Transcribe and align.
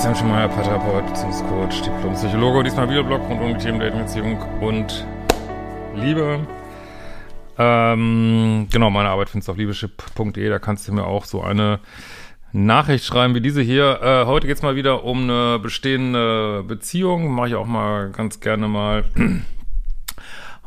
Christian 0.00 0.16
Schemeier, 0.16 0.48
Paartherapeut, 0.48 1.06
Beziehungscoach, 1.08 1.82
Diplompsychologe 1.82 2.60
und 2.60 2.64
diesmal 2.64 2.88
Videoblog 2.88 3.20
rund 3.28 3.42
um 3.42 3.52
die 3.52 3.62
Themen 3.62 3.80
Dating, 3.80 4.00
Beziehung 4.00 4.38
und 4.62 5.06
Liebe. 5.94 6.40
Ähm, 7.58 8.66
genau, 8.72 8.88
meine 8.88 9.10
Arbeit 9.10 9.28
findest 9.28 9.48
du 9.48 9.52
auf 9.52 9.58
liebeschip.de, 9.58 10.48
da 10.48 10.58
kannst 10.58 10.88
du 10.88 10.94
mir 10.94 11.04
auch 11.04 11.26
so 11.26 11.42
eine 11.42 11.80
Nachricht 12.50 13.04
schreiben 13.04 13.34
wie 13.34 13.42
diese 13.42 13.60
hier. 13.60 14.00
Äh, 14.00 14.24
heute 14.24 14.46
geht's 14.46 14.62
mal 14.62 14.74
wieder 14.74 15.04
um 15.04 15.24
eine 15.24 15.58
bestehende 15.58 16.64
Beziehung, 16.66 17.30
mache 17.34 17.48
ich 17.48 17.54
auch 17.56 17.66
mal 17.66 18.08
ganz 18.08 18.40
gerne 18.40 18.68
mal. 18.68 19.04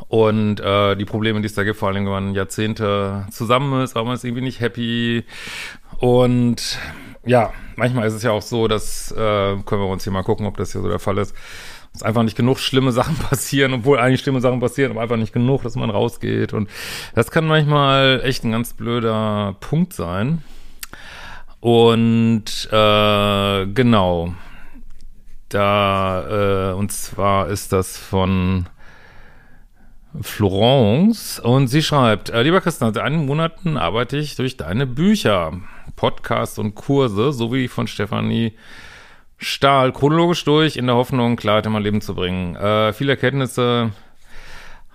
Und 0.09 0.59
äh, 0.59 0.95
die 0.95 1.05
Probleme, 1.05 1.41
die 1.41 1.47
es 1.47 1.55
da 1.55 1.63
gibt, 1.63 1.79
vor 1.79 1.87
allem, 1.87 2.05
wenn 2.05 2.11
man 2.11 2.35
Jahrzehnte 2.35 3.25
zusammen 3.31 3.81
ist, 3.81 3.95
aber 3.95 4.05
man 4.05 4.13
ist 4.13 4.25
irgendwie 4.25 4.43
nicht 4.43 4.59
happy. 4.59 5.23
Und 5.97 6.77
ja, 7.25 7.53
manchmal 7.75 8.07
ist 8.07 8.13
es 8.13 8.23
ja 8.23 8.31
auch 8.31 8.41
so, 8.41 8.67
dass, 8.67 9.11
äh, 9.11 9.15
können 9.15 9.81
wir 9.81 9.87
uns 9.87 10.03
hier 10.03 10.13
mal 10.13 10.23
gucken, 10.23 10.45
ob 10.45 10.57
das 10.57 10.71
hier 10.71 10.81
so 10.81 10.89
der 10.89 10.99
Fall 10.99 11.17
ist, 11.17 11.35
dass 11.93 12.03
einfach 12.03 12.23
nicht 12.23 12.35
genug 12.35 12.59
schlimme 12.59 12.91
Sachen 12.91 13.15
passieren, 13.29 13.73
obwohl 13.73 13.99
eigentlich 13.99 14.21
schlimme 14.21 14.41
Sachen 14.41 14.59
passieren, 14.59 14.91
aber 14.91 15.01
einfach 15.01 15.17
nicht 15.17 15.33
genug, 15.33 15.63
dass 15.63 15.75
man 15.75 15.89
rausgeht. 15.89 16.53
Und 16.53 16.69
das 17.15 17.31
kann 17.31 17.47
manchmal 17.47 18.21
echt 18.23 18.43
ein 18.43 18.51
ganz 18.51 18.73
blöder 18.73 19.55
Punkt 19.59 19.93
sein. 19.93 20.43
Und 21.59 22.67
äh, 22.71 23.65
genau, 23.67 24.33
da, 25.47 26.71
äh, 26.71 26.73
und 26.73 26.91
zwar 26.91 27.47
ist 27.47 27.71
das 27.71 27.97
von 27.97 28.65
Florence 30.21 31.39
und 31.39 31.67
sie 31.67 31.81
schreibt, 31.81 32.29
äh, 32.29 32.43
lieber 32.43 32.61
Christian, 32.61 32.93
seit 32.93 33.03
einigen 33.03 33.25
Monaten 33.25 33.77
arbeite 33.77 34.17
ich 34.17 34.35
durch 34.35 34.57
deine 34.57 34.85
Bücher, 34.85 35.53
Podcasts 35.95 36.59
und 36.59 36.75
Kurse 36.75 37.33
sowie 37.33 37.67
von 37.67 37.87
Stefanie 37.87 38.53
Stahl 39.37 39.91
chronologisch 39.91 40.43
durch, 40.45 40.77
in 40.77 40.87
der 40.87 40.95
Hoffnung, 40.95 41.35
Klarheit 41.35 41.65
in 41.65 41.71
mein 41.71 41.83
Leben 41.83 42.01
zu 42.01 42.15
bringen. 42.15 42.55
Äh, 42.55 42.93
viele 42.93 43.13
Erkenntnisse 43.13 43.91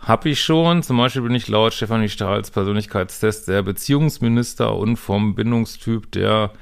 habe 0.01 0.29
ich 0.31 0.43
schon. 0.43 0.83
Zum 0.83 0.97
Beispiel 0.97 1.23
bin 1.23 1.35
ich 1.35 1.49
laut 1.49 1.75
Stefanie 1.75 2.09
Stahls 2.09 2.51
Persönlichkeitstest 2.51 3.49
der 3.49 3.63
Beziehungsminister 3.63 4.75
und 4.75 4.97
vom 4.97 5.35
Bindungstyp 5.35 6.11
der 6.13 6.53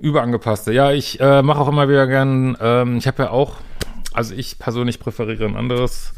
Überangepasste. 0.00 0.72
Ja, 0.72 0.90
ich 0.90 1.20
äh, 1.20 1.42
mache 1.42 1.60
auch 1.60 1.68
immer 1.68 1.88
wieder 1.88 2.06
gern, 2.06 2.56
ähm, 2.60 2.96
ich 2.96 3.06
habe 3.06 3.24
ja 3.24 3.30
auch, 3.30 3.58
also 4.12 4.34
ich 4.34 4.58
persönlich 4.58 4.98
präferiere 4.98 5.44
ein 5.44 5.56
anderes 5.56 6.14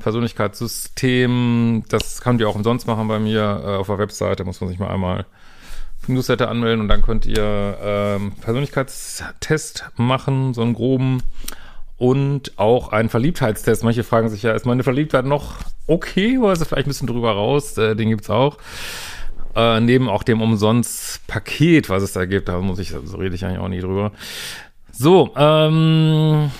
Persönlichkeitssystem. 0.00 1.84
Das 1.88 2.20
könnt 2.20 2.40
ihr 2.40 2.48
auch 2.48 2.54
umsonst 2.54 2.86
machen 2.86 3.08
bei 3.08 3.18
mir 3.18 3.62
äh, 3.64 3.76
auf 3.76 3.86
der 3.86 3.98
Webseite. 3.98 4.44
Muss 4.44 4.60
man 4.60 4.68
sich 4.68 4.78
mal 4.78 4.88
einmal 4.88 5.26
für 6.00 6.12
Newsletter 6.12 6.48
anmelden 6.48 6.80
und 6.80 6.88
dann 6.88 7.02
könnt 7.02 7.26
ihr 7.26 7.78
ähm, 7.82 8.32
Persönlichkeitstest 8.40 9.90
machen, 9.96 10.54
so 10.54 10.62
einen 10.62 10.74
groben 10.74 11.22
und 11.98 12.58
auch 12.58 12.88
einen 12.92 13.10
Verliebtheitstest. 13.10 13.84
Manche 13.84 14.02
fragen 14.02 14.30
sich 14.30 14.42
ja, 14.42 14.52
ist 14.52 14.64
meine 14.64 14.82
Verliebtheit 14.82 15.26
noch 15.26 15.56
okay 15.86 16.38
oder 16.38 16.52
ist 16.52 16.62
es 16.62 16.68
vielleicht 16.68 16.86
ein 16.86 16.90
bisschen 16.90 17.06
drüber 17.06 17.32
raus? 17.32 17.76
Äh, 17.76 17.94
den 17.94 18.08
gibt's 18.08 18.30
auch. 18.30 18.56
Äh, 19.54 19.80
neben 19.80 20.08
auch 20.08 20.22
dem 20.22 20.40
Umsonst-Paket, 20.40 21.90
was 21.90 22.02
es 22.02 22.12
da 22.12 22.24
gibt, 22.24 22.48
da 22.48 22.58
muss 22.60 22.78
ich, 22.78 22.94
so 23.04 23.16
rede 23.18 23.34
ich 23.34 23.44
eigentlich 23.44 23.58
auch 23.58 23.68
nie 23.68 23.80
drüber. 23.80 24.12
So, 24.92 25.34
ähm, 25.36 26.50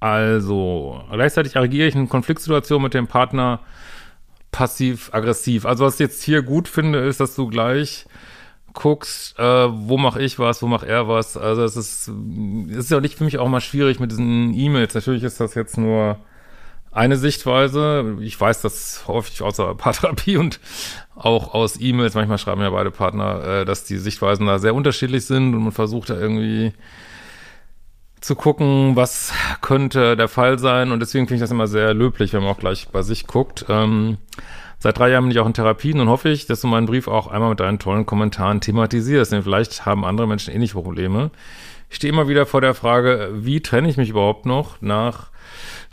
also, 0.00 1.04
gleichzeitig 1.12 1.56
agiere 1.56 1.88
ich 1.88 1.94
in 1.94 2.08
Konfliktsituationen 2.08 2.84
mit 2.84 2.94
dem 2.94 3.06
Partner 3.06 3.60
passiv-aggressiv. 4.50 5.66
Also, 5.66 5.84
was 5.84 5.94
ich 5.94 6.00
jetzt 6.00 6.22
hier 6.22 6.42
gut 6.42 6.68
finde, 6.68 7.00
ist, 7.00 7.20
dass 7.20 7.34
du 7.34 7.48
gleich 7.48 8.06
guckst, 8.72 9.38
äh, 9.38 9.42
wo 9.42 9.98
mache 9.98 10.22
ich 10.22 10.38
was, 10.38 10.62
wo 10.62 10.66
macht 10.66 10.86
er 10.86 11.06
was. 11.06 11.36
Also, 11.36 11.62
es 11.64 11.76
ist, 11.76 12.10
es 12.70 12.76
ist 12.76 12.90
ja 12.90 13.00
nicht 13.00 13.18
für 13.18 13.24
mich 13.24 13.38
auch 13.38 13.48
mal 13.48 13.60
schwierig 13.60 14.00
mit 14.00 14.10
diesen 14.10 14.54
E-Mails. 14.54 14.94
Natürlich 14.94 15.22
ist 15.22 15.38
das 15.38 15.54
jetzt 15.54 15.76
nur 15.76 16.16
eine 16.92 17.16
Sichtweise. 17.16 18.16
Ich 18.20 18.40
weiß 18.40 18.62
das 18.62 19.04
häufig 19.06 19.42
aus 19.42 19.56
der 19.56 19.74
Paartherapie 19.76 20.38
und 20.38 20.60
auch 21.14 21.52
aus 21.54 21.78
E-Mails. 21.78 22.14
Manchmal 22.14 22.38
schreiben 22.38 22.62
ja 22.62 22.70
beide 22.70 22.90
Partner, 22.90 23.44
äh, 23.44 23.64
dass 23.66 23.84
die 23.84 23.98
Sichtweisen 23.98 24.46
da 24.46 24.58
sehr 24.58 24.74
unterschiedlich 24.74 25.26
sind 25.26 25.54
und 25.54 25.62
man 25.62 25.72
versucht 25.72 26.08
da 26.08 26.18
irgendwie 26.18 26.72
zu 28.20 28.34
gucken, 28.34 28.96
was 28.96 29.32
könnte 29.60 30.16
der 30.16 30.28
Fall 30.28 30.58
sein. 30.58 30.92
Und 30.92 31.00
deswegen 31.00 31.26
finde 31.26 31.36
ich 31.36 31.40
das 31.40 31.50
immer 31.50 31.66
sehr 31.66 31.94
löblich, 31.94 32.32
wenn 32.32 32.42
man 32.42 32.52
auch 32.52 32.58
gleich 32.58 32.88
bei 32.88 33.02
sich 33.02 33.26
guckt. 33.26 33.66
Ähm, 33.68 34.18
seit 34.78 34.98
drei 34.98 35.10
Jahren 35.10 35.24
bin 35.24 35.30
ich 35.30 35.38
auch 35.38 35.46
in 35.46 35.54
Therapien 35.54 36.00
und 36.00 36.08
hoffe 36.08 36.28
ich, 36.28 36.46
dass 36.46 36.60
du 36.60 36.66
meinen 36.66 36.86
Brief 36.86 37.08
auch 37.08 37.28
einmal 37.28 37.50
mit 37.50 37.60
deinen 37.60 37.78
tollen 37.78 38.06
Kommentaren 38.06 38.60
thematisierst. 38.60 39.32
Denn 39.32 39.42
vielleicht 39.42 39.86
haben 39.86 40.04
andere 40.04 40.26
Menschen 40.26 40.54
ähnliche 40.54 40.74
Probleme. 40.74 41.30
Ich 41.88 41.96
stehe 41.96 42.12
immer 42.12 42.28
wieder 42.28 42.46
vor 42.46 42.60
der 42.60 42.74
Frage, 42.74 43.30
wie 43.32 43.60
trenne 43.60 43.88
ich 43.88 43.96
mich 43.96 44.10
überhaupt 44.10 44.46
noch 44.46 44.80
nach 44.80 45.30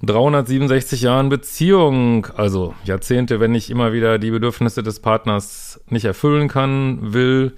367 0.03 1.01
Jahren 1.01 1.29
Beziehung, 1.29 2.27
also 2.35 2.75
Jahrzehnte, 2.83 3.39
wenn 3.39 3.55
ich 3.55 3.71
immer 3.71 3.93
wieder 3.93 4.19
die 4.19 4.29
Bedürfnisse 4.29 4.83
des 4.83 4.99
Partners 4.99 5.81
nicht 5.89 6.05
erfüllen 6.05 6.49
kann, 6.49 7.13
will, 7.13 7.57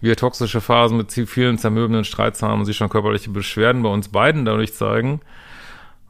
wir 0.00 0.16
toxische 0.16 0.60
Phasen 0.60 0.96
mit 0.96 1.12
vielen 1.12 1.58
zermürbenden 1.58 2.04
Streits 2.04 2.42
haben 2.42 2.60
und 2.60 2.66
sich 2.66 2.76
schon 2.76 2.88
körperliche 2.88 3.30
Beschwerden 3.30 3.82
bei 3.82 3.88
uns 3.88 4.08
beiden 4.08 4.44
dadurch 4.44 4.74
zeigen. 4.74 5.20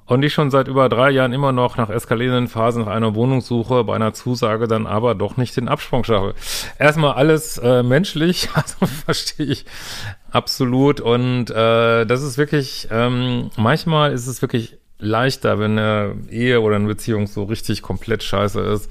Und 0.04 0.22
ich 0.22 0.32
schon 0.32 0.50
seit 0.50 0.68
über 0.68 0.88
drei 0.88 1.10
Jahren 1.10 1.34
immer 1.34 1.52
noch 1.52 1.76
nach 1.76 1.90
eskalierenden 1.90 2.48
Phasen 2.48 2.84
nach 2.84 2.90
einer 2.90 3.14
Wohnung 3.14 3.42
suche, 3.42 3.84
bei 3.84 3.94
einer 3.94 4.14
Zusage 4.14 4.66
dann 4.66 4.86
aber 4.86 5.14
doch 5.14 5.36
nicht 5.36 5.54
den 5.58 5.68
Absprung 5.68 6.02
schaffe. 6.02 6.34
Erstmal 6.78 7.12
alles 7.12 7.58
äh, 7.58 7.82
menschlich, 7.82 8.48
also 8.54 8.86
verstehe 8.86 9.46
ich 9.46 9.66
absolut. 10.30 11.02
Und 11.02 11.50
äh, 11.50 12.06
das 12.06 12.22
ist 12.22 12.38
wirklich, 12.38 12.88
ähm, 12.90 13.50
manchmal 13.56 14.12
ist 14.12 14.26
es 14.26 14.40
wirklich 14.40 14.78
leichter, 14.98 15.58
wenn 15.58 15.78
eine 15.78 16.16
Ehe 16.30 16.62
oder 16.62 16.76
eine 16.76 16.88
Beziehung 16.88 17.26
so 17.26 17.44
richtig 17.44 17.82
komplett 17.82 18.22
scheiße 18.22 18.60
ist 18.60 18.90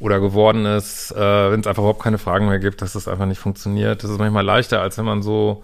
oder 0.00 0.20
geworden 0.20 0.66
ist, 0.66 1.12
äh, 1.12 1.50
wenn 1.50 1.60
es 1.60 1.66
einfach 1.66 1.82
überhaupt 1.82 2.02
keine 2.02 2.18
Fragen 2.18 2.48
mehr 2.48 2.58
gibt, 2.58 2.82
dass 2.82 2.94
das 2.94 3.08
einfach 3.08 3.26
nicht 3.26 3.38
funktioniert. 3.38 4.02
Das 4.02 4.10
ist 4.10 4.18
manchmal 4.18 4.44
leichter, 4.44 4.80
als 4.80 4.98
wenn 4.98 5.04
man 5.04 5.22
so 5.22 5.62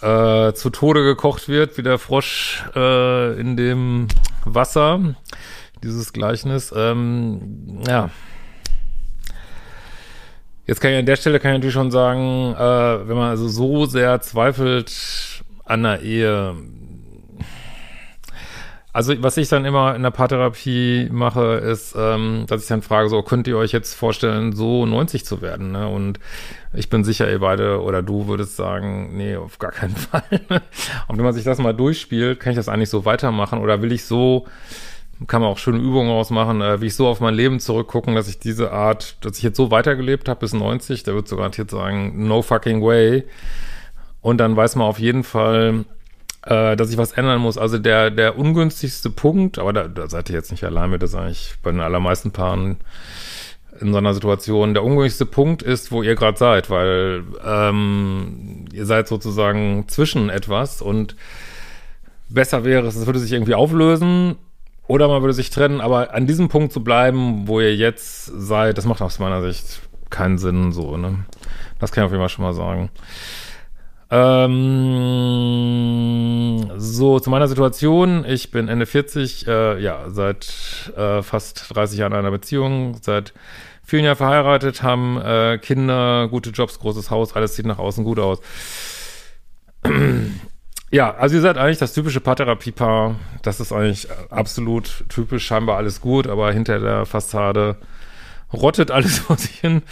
äh, 0.00 0.52
zu 0.52 0.70
Tode 0.70 1.04
gekocht 1.04 1.48
wird, 1.48 1.78
wie 1.78 1.82
der 1.82 1.98
Frosch 1.98 2.64
äh, 2.74 3.40
in 3.40 3.56
dem 3.56 4.08
Wasser. 4.44 5.14
Dieses 5.82 6.12
Gleichnis. 6.12 6.72
Ähm, 6.76 7.80
ja. 7.86 8.10
Jetzt 10.66 10.80
kann 10.80 10.92
ich 10.92 10.98
an 10.98 11.06
der 11.06 11.16
Stelle 11.16 11.40
kann 11.40 11.52
ich 11.52 11.58
natürlich 11.58 11.74
schon 11.74 11.90
sagen, 11.90 12.54
äh, 12.54 13.08
wenn 13.08 13.16
man 13.16 13.30
also 13.30 13.48
so 13.48 13.86
sehr 13.86 14.20
zweifelt 14.20 15.42
an 15.64 15.82
der 15.82 16.02
Ehe, 16.02 16.54
also 18.92 19.14
was 19.22 19.36
ich 19.36 19.48
dann 19.48 19.64
immer 19.64 19.94
in 19.94 20.02
der 20.02 20.10
Paartherapie 20.10 21.08
mache, 21.12 21.54
ist, 21.54 21.94
ähm, 21.96 22.44
dass 22.48 22.62
ich 22.62 22.68
dann 22.68 22.82
frage, 22.82 23.08
so 23.08 23.22
könnt 23.22 23.46
ihr 23.46 23.56
euch 23.56 23.72
jetzt 23.72 23.94
vorstellen, 23.94 24.52
so 24.52 24.84
90 24.84 25.24
zu 25.24 25.42
werden? 25.42 25.72
Ne? 25.72 25.88
Und 25.88 26.18
ich 26.72 26.88
bin 26.88 27.04
sicher, 27.04 27.30
ihr 27.30 27.38
beide 27.38 27.82
oder 27.82 28.02
du 28.02 28.26
würdest 28.26 28.56
sagen, 28.56 29.16
nee, 29.16 29.36
auf 29.36 29.58
gar 29.58 29.70
keinen 29.70 29.96
Fall. 29.96 30.22
Und 31.08 31.18
wenn 31.18 31.24
man 31.24 31.34
sich 31.34 31.44
das 31.44 31.58
mal 31.58 31.72
durchspielt, 31.72 32.40
kann 32.40 32.50
ich 32.50 32.56
das 32.56 32.68
eigentlich 32.68 32.90
so 32.90 33.04
weitermachen 33.04 33.60
oder 33.60 33.80
will 33.80 33.92
ich 33.92 34.04
so, 34.04 34.46
kann 35.26 35.42
man 35.42 35.50
auch 35.50 35.58
schöne 35.58 35.78
Übungen 35.78 36.10
ausmachen, 36.10 36.60
äh, 36.60 36.80
wie 36.80 36.86
ich 36.86 36.94
so 36.96 37.06
auf 37.06 37.20
mein 37.20 37.34
Leben 37.34 37.60
zurückgucken, 37.60 38.16
dass 38.16 38.28
ich 38.28 38.40
diese 38.40 38.72
Art, 38.72 39.24
dass 39.24 39.36
ich 39.36 39.44
jetzt 39.44 39.56
so 39.56 39.70
weitergelebt 39.70 40.28
habe 40.28 40.40
bis 40.40 40.52
90, 40.52 41.04
da 41.04 41.14
wird 41.14 41.28
so 41.28 41.36
garantiert 41.36 41.70
sagen, 41.70 42.26
no 42.26 42.42
fucking 42.42 42.82
way. 42.82 43.24
Und 44.20 44.38
dann 44.38 44.56
weiß 44.56 44.76
man 44.76 44.86
auf 44.86 44.98
jeden 44.98 45.24
Fall, 45.24 45.84
äh, 46.42 46.76
dass 46.76 46.90
ich 46.90 46.98
was 46.98 47.12
ändern 47.12 47.40
muss. 47.40 47.58
Also 47.58 47.78
der, 47.78 48.10
der 48.10 48.38
ungünstigste 48.38 49.10
Punkt, 49.10 49.58
aber 49.58 49.72
da, 49.72 49.88
da 49.88 50.08
seid 50.08 50.30
ihr 50.30 50.36
jetzt 50.36 50.50
nicht 50.50 50.64
allein 50.64 50.90
mit, 50.90 51.02
das 51.02 51.14
eigentlich 51.14 51.54
bei 51.62 51.70
den 51.70 51.80
allermeisten 51.80 52.30
Paaren 52.30 52.78
in 53.80 53.92
so 53.92 53.98
einer 53.98 54.14
Situation. 54.14 54.74
Der 54.74 54.84
ungünstigste 54.84 55.26
Punkt 55.26 55.62
ist, 55.62 55.92
wo 55.92 56.02
ihr 56.02 56.14
gerade 56.14 56.38
seid, 56.38 56.70
weil 56.70 57.24
ähm, 57.44 58.66
ihr 58.72 58.86
seid 58.86 59.08
sozusagen 59.08 59.84
zwischen 59.88 60.28
etwas 60.28 60.82
und 60.82 61.16
besser 62.28 62.64
wäre 62.64 62.86
es, 62.86 62.96
es 62.96 63.06
würde 63.06 63.18
sich 63.18 63.32
irgendwie 63.32 63.54
auflösen 63.54 64.36
oder 64.86 65.08
man 65.08 65.22
würde 65.22 65.34
sich 65.34 65.50
trennen, 65.50 65.80
aber 65.80 66.14
an 66.14 66.26
diesem 66.26 66.48
Punkt 66.48 66.72
zu 66.72 66.82
bleiben, 66.82 67.46
wo 67.46 67.60
ihr 67.60 67.74
jetzt 67.76 68.26
seid, 68.26 68.78
das 68.78 68.86
macht 68.86 69.02
aus 69.02 69.18
meiner 69.18 69.42
Sicht 69.42 69.80
keinen 70.10 70.38
Sinn, 70.38 70.72
so, 70.72 70.96
ne? 70.96 71.24
Das 71.78 71.92
kann 71.92 72.02
ich 72.02 72.06
auf 72.06 72.12
jeden 72.12 72.22
Fall 72.22 72.28
schon 72.28 72.44
mal 72.44 72.52
sagen. 72.52 72.90
Ähm, 74.12 75.70
so, 76.76 77.20
zu 77.20 77.30
meiner 77.30 77.46
Situation. 77.48 78.24
Ich 78.26 78.50
bin 78.50 78.68
Ende 78.68 78.86
40, 78.86 79.46
äh, 79.46 79.78
ja, 79.80 80.10
seit 80.10 80.92
äh, 80.96 81.22
fast 81.22 81.74
30 81.74 81.98
Jahren 81.98 82.12
in 82.12 82.18
einer 82.18 82.32
Beziehung, 82.32 82.96
seit 83.00 83.32
vielen 83.84 84.04
Jahren 84.04 84.16
verheiratet, 84.16 84.82
haben 84.82 85.20
äh, 85.20 85.58
Kinder, 85.58 86.28
gute 86.28 86.50
Jobs, 86.50 86.78
großes 86.78 87.10
Haus, 87.10 87.36
alles 87.36 87.54
sieht 87.54 87.66
nach 87.66 87.78
außen 87.78 88.04
gut 88.04 88.18
aus. 88.18 88.40
Ja, 90.92 91.14
also 91.14 91.36
ihr 91.36 91.40
seid 91.40 91.56
eigentlich 91.56 91.78
das 91.78 91.94
typische 91.94 92.20
Paartherapie-Paar. 92.20 93.14
Das 93.42 93.60
ist 93.60 93.72
eigentlich 93.72 94.08
absolut 94.28 95.04
typisch, 95.08 95.46
scheinbar 95.46 95.76
alles 95.76 96.00
gut, 96.00 96.26
aber 96.26 96.52
hinter 96.52 96.80
der 96.80 97.06
Fassade 97.06 97.76
rottet 98.52 98.90
alles 98.90 99.18
vor 99.20 99.36
sich 99.38 99.52
hin. 99.60 99.82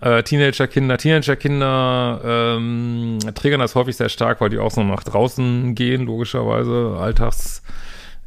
Äh, 0.00 0.22
Teenager-Kinder, 0.22 0.98
Teenager-Kinder 0.98 2.20
ähm, 2.24 3.18
triggern 3.34 3.60
das 3.60 3.74
häufig 3.74 3.96
sehr 3.96 4.08
stark, 4.08 4.40
weil 4.40 4.50
die 4.50 4.58
auch 4.58 4.70
so 4.70 4.82
nach 4.82 5.04
draußen 5.04 5.74
gehen, 5.74 6.04
logischerweise, 6.06 6.96
alltags 6.98 7.62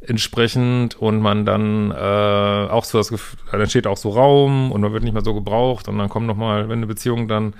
entsprechend 0.00 0.96
und 0.96 1.20
man 1.20 1.44
dann 1.44 1.90
äh, 1.90 1.94
auch 1.94 2.84
so 2.84 2.98
das 2.98 3.08
Gefühl, 3.08 3.38
dann 3.50 3.60
entsteht 3.60 3.86
auch 3.86 3.96
so 3.96 4.10
Raum 4.10 4.72
und 4.72 4.80
man 4.80 4.92
wird 4.92 5.02
nicht 5.02 5.12
mehr 5.12 5.24
so 5.24 5.34
gebraucht 5.34 5.88
und 5.88 5.98
dann 5.98 6.08
kommt 6.08 6.26
nochmal, 6.26 6.68
wenn 6.68 6.78
eine 6.78 6.86
Beziehung 6.86 7.28
dann 7.28 7.54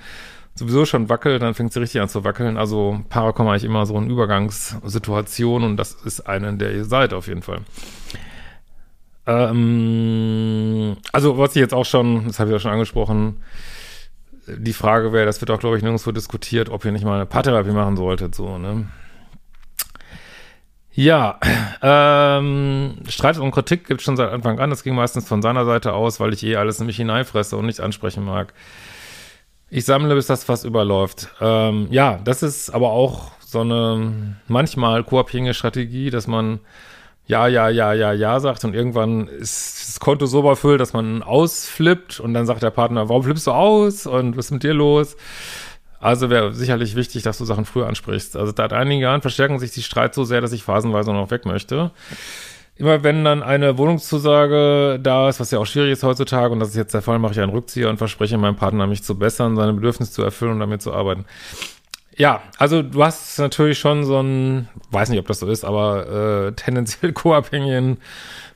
sowieso 0.55 0.85
schon 0.85 1.09
wackelt, 1.09 1.41
dann 1.41 1.53
fängt 1.53 1.73
sie 1.73 1.79
richtig 1.79 2.01
an 2.01 2.09
zu 2.09 2.23
wackeln. 2.23 2.57
Also 2.57 2.99
Paare 3.09 3.33
kommen 3.33 3.49
eigentlich 3.49 3.63
immer 3.63 3.85
so 3.85 3.97
in 3.97 4.09
Übergangssituationen 4.09 5.69
und 5.69 5.77
das 5.77 5.93
ist 5.93 6.21
eine, 6.27 6.49
in 6.49 6.59
der 6.59 6.73
ihr 6.73 6.85
seid 6.85 7.13
auf 7.13 7.27
jeden 7.27 7.41
Fall. 7.41 7.59
Ähm, 9.27 10.97
also 11.11 11.37
was 11.37 11.55
ich 11.55 11.61
jetzt 11.61 11.73
auch 11.73 11.85
schon, 11.85 12.27
das 12.27 12.39
habe 12.39 12.49
ich 12.49 12.53
ja 12.53 12.59
schon 12.59 12.71
angesprochen, 12.71 13.41
die 14.57 14.73
Frage 14.73 15.13
wäre, 15.13 15.25
das 15.25 15.41
wird 15.41 15.51
auch, 15.51 15.59
glaube 15.59 15.77
ich, 15.77 15.83
nirgendwo 15.83 16.11
diskutiert, 16.11 16.69
ob 16.69 16.85
ihr 16.85 16.91
nicht 16.91 17.05
mal 17.05 17.15
eine 17.15 17.25
Paartherapie 17.25 17.71
machen 17.71 17.97
solltet, 17.97 18.35
so, 18.35 18.57
ne? 18.57 18.87
Ja, 20.91 21.39
ähm, 21.81 22.97
Streit 23.07 23.37
und 23.37 23.51
Kritik 23.51 23.87
gibt 23.87 24.01
es 24.01 24.05
schon 24.05 24.17
seit 24.17 24.31
Anfang 24.31 24.59
an. 24.59 24.69
Das 24.69 24.83
ging 24.83 24.95
meistens 24.95 25.27
von 25.27 25.41
seiner 25.41 25.63
Seite 25.63 25.93
aus, 25.93 26.19
weil 26.19 26.33
ich 26.33 26.43
eh 26.43 26.57
alles 26.57 26.81
in 26.81 26.87
mich 26.87 26.97
hineinfresse 26.97 27.55
und 27.55 27.67
nicht 27.67 27.79
ansprechen 27.79 28.25
mag. 28.25 28.53
Ich 29.69 29.85
sammle, 29.85 30.15
bis 30.15 30.27
das 30.27 30.43
fast 30.43 30.65
überläuft. 30.65 31.29
Ähm, 31.39 31.87
ja, 31.91 32.19
das 32.23 32.43
ist 32.43 32.71
aber 32.71 32.89
auch 32.89 33.31
so 33.39 33.61
eine 33.61 34.35
manchmal 34.47 35.03
koabhängige 35.03 35.53
Strategie, 35.53 36.09
dass 36.09 36.27
man 36.27 36.59
ja, 37.29 37.47
ja, 37.47 37.69
ja, 37.69 37.93
ja, 37.93 38.11
ja 38.11 38.39
sagt 38.39 38.65
und 38.65 38.73
irgendwann 38.73 39.27
ist 39.27 39.87
das 39.87 39.99
Konto 39.99 40.25
so 40.25 40.39
überfüllt, 40.39 40.81
dass 40.81 40.93
man 40.93 41.21
ausflippt 41.21 42.19
und 42.19 42.33
dann 42.33 42.47
sagt 42.47 42.63
der 42.63 42.71
Partner, 42.71 43.07
warum 43.07 43.21
flippst 43.21 43.45
du 43.45 43.51
aus 43.51 44.07
und 44.07 44.35
was 44.35 44.45
ist 44.45 44.51
mit 44.51 44.63
dir 44.63 44.73
los? 44.73 45.15
Also 45.99 46.31
wäre 46.31 46.55
sicherlich 46.55 46.95
wichtig, 46.95 47.21
dass 47.21 47.37
du 47.37 47.45
Sachen 47.45 47.65
früher 47.65 47.85
ansprichst. 47.87 48.35
Also 48.35 48.51
seit 48.55 48.73
einigen 48.73 48.99
Jahren 48.99 49.21
verstärken 49.21 49.59
sich 49.59 49.69
die 49.69 49.83
Streits 49.83 50.15
so 50.15 50.23
sehr, 50.23 50.41
dass 50.41 50.53
ich 50.53 50.63
phasenweise 50.63 51.13
noch 51.13 51.29
weg 51.29 51.45
möchte. 51.45 51.91
Immer 52.75 53.03
wenn 53.03 53.23
dann 53.23 53.43
eine 53.43 53.77
Wohnungszusage 53.77 54.99
da 54.99 55.29
ist, 55.29 55.39
was 55.39 55.51
ja 55.51 55.59
auch 55.59 55.67
schwierig 55.67 55.91
ist 55.91 56.03
heutzutage, 56.03 56.51
und 56.51 56.59
das 56.59 56.69
ist 56.69 56.77
jetzt 56.77 56.95
der 56.95 57.03
Fall, 57.03 57.19
mache 57.19 57.33
ich 57.33 57.39
einen 57.39 57.51
Rückzieher 57.51 57.89
und 57.89 57.97
verspreche 57.97 58.39
meinem 58.39 58.55
Partner, 58.55 58.87
mich 58.87 59.03
zu 59.03 59.19
bessern, 59.19 59.55
seine 59.55 59.73
Bedürfnisse 59.73 60.13
zu 60.13 60.23
erfüllen 60.23 60.53
und 60.53 60.61
damit 60.61 60.81
zu 60.81 60.93
arbeiten. 60.93 61.25
Ja, 62.19 62.41
also 62.57 62.81
du 62.81 63.01
hast 63.01 63.39
natürlich 63.39 63.79
schon 63.79 64.03
so 64.03 64.19
ein, 64.19 64.67
weiß 64.91 65.07
nicht, 65.07 65.19
ob 65.19 65.27
das 65.27 65.39
so 65.39 65.47
ist, 65.47 65.63
aber 65.63 66.47
äh, 66.47 66.51
tendenziell 66.51 67.13
co-abhängigen 67.13 67.97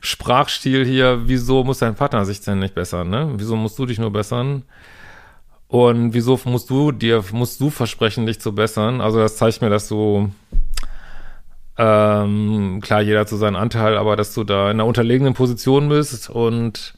Sprachstil 0.01 0.85
hier. 0.85 1.21
Wieso 1.27 1.63
muss 1.63 1.79
dein 1.79 1.95
Partner 1.95 2.25
sich 2.25 2.41
denn 2.41 2.59
nicht 2.59 2.75
bessern, 2.75 3.09
ne? 3.09 3.31
Wieso 3.37 3.55
musst 3.55 3.79
du 3.79 3.85
dich 3.85 3.99
nur 3.99 4.11
bessern? 4.11 4.63
Und 5.69 6.13
wieso 6.13 6.37
musst 6.43 6.69
du 6.69 6.91
dir, 6.91 7.23
musst 7.31 7.61
du 7.61 7.69
versprechen, 7.69 8.25
dich 8.25 8.41
zu 8.41 8.53
bessern? 8.53 8.99
Also 8.99 9.19
das 9.19 9.37
zeigt 9.37 9.61
mir, 9.61 9.69
dass 9.69 9.87
du, 9.87 10.29
ähm, 11.77 12.81
klar, 12.81 13.01
jeder 13.01 13.25
zu 13.27 13.37
seinen 13.37 13.55
Anteil, 13.55 13.95
aber 13.95 14.17
dass 14.17 14.33
du 14.33 14.43
da 14.43 14.65
in 14.65 14.81
einer 14.81 14.85
unterlegenen 14.85 15.35
Position 15.35 15.87
bist 15.87 16.29
und 16.29 16.95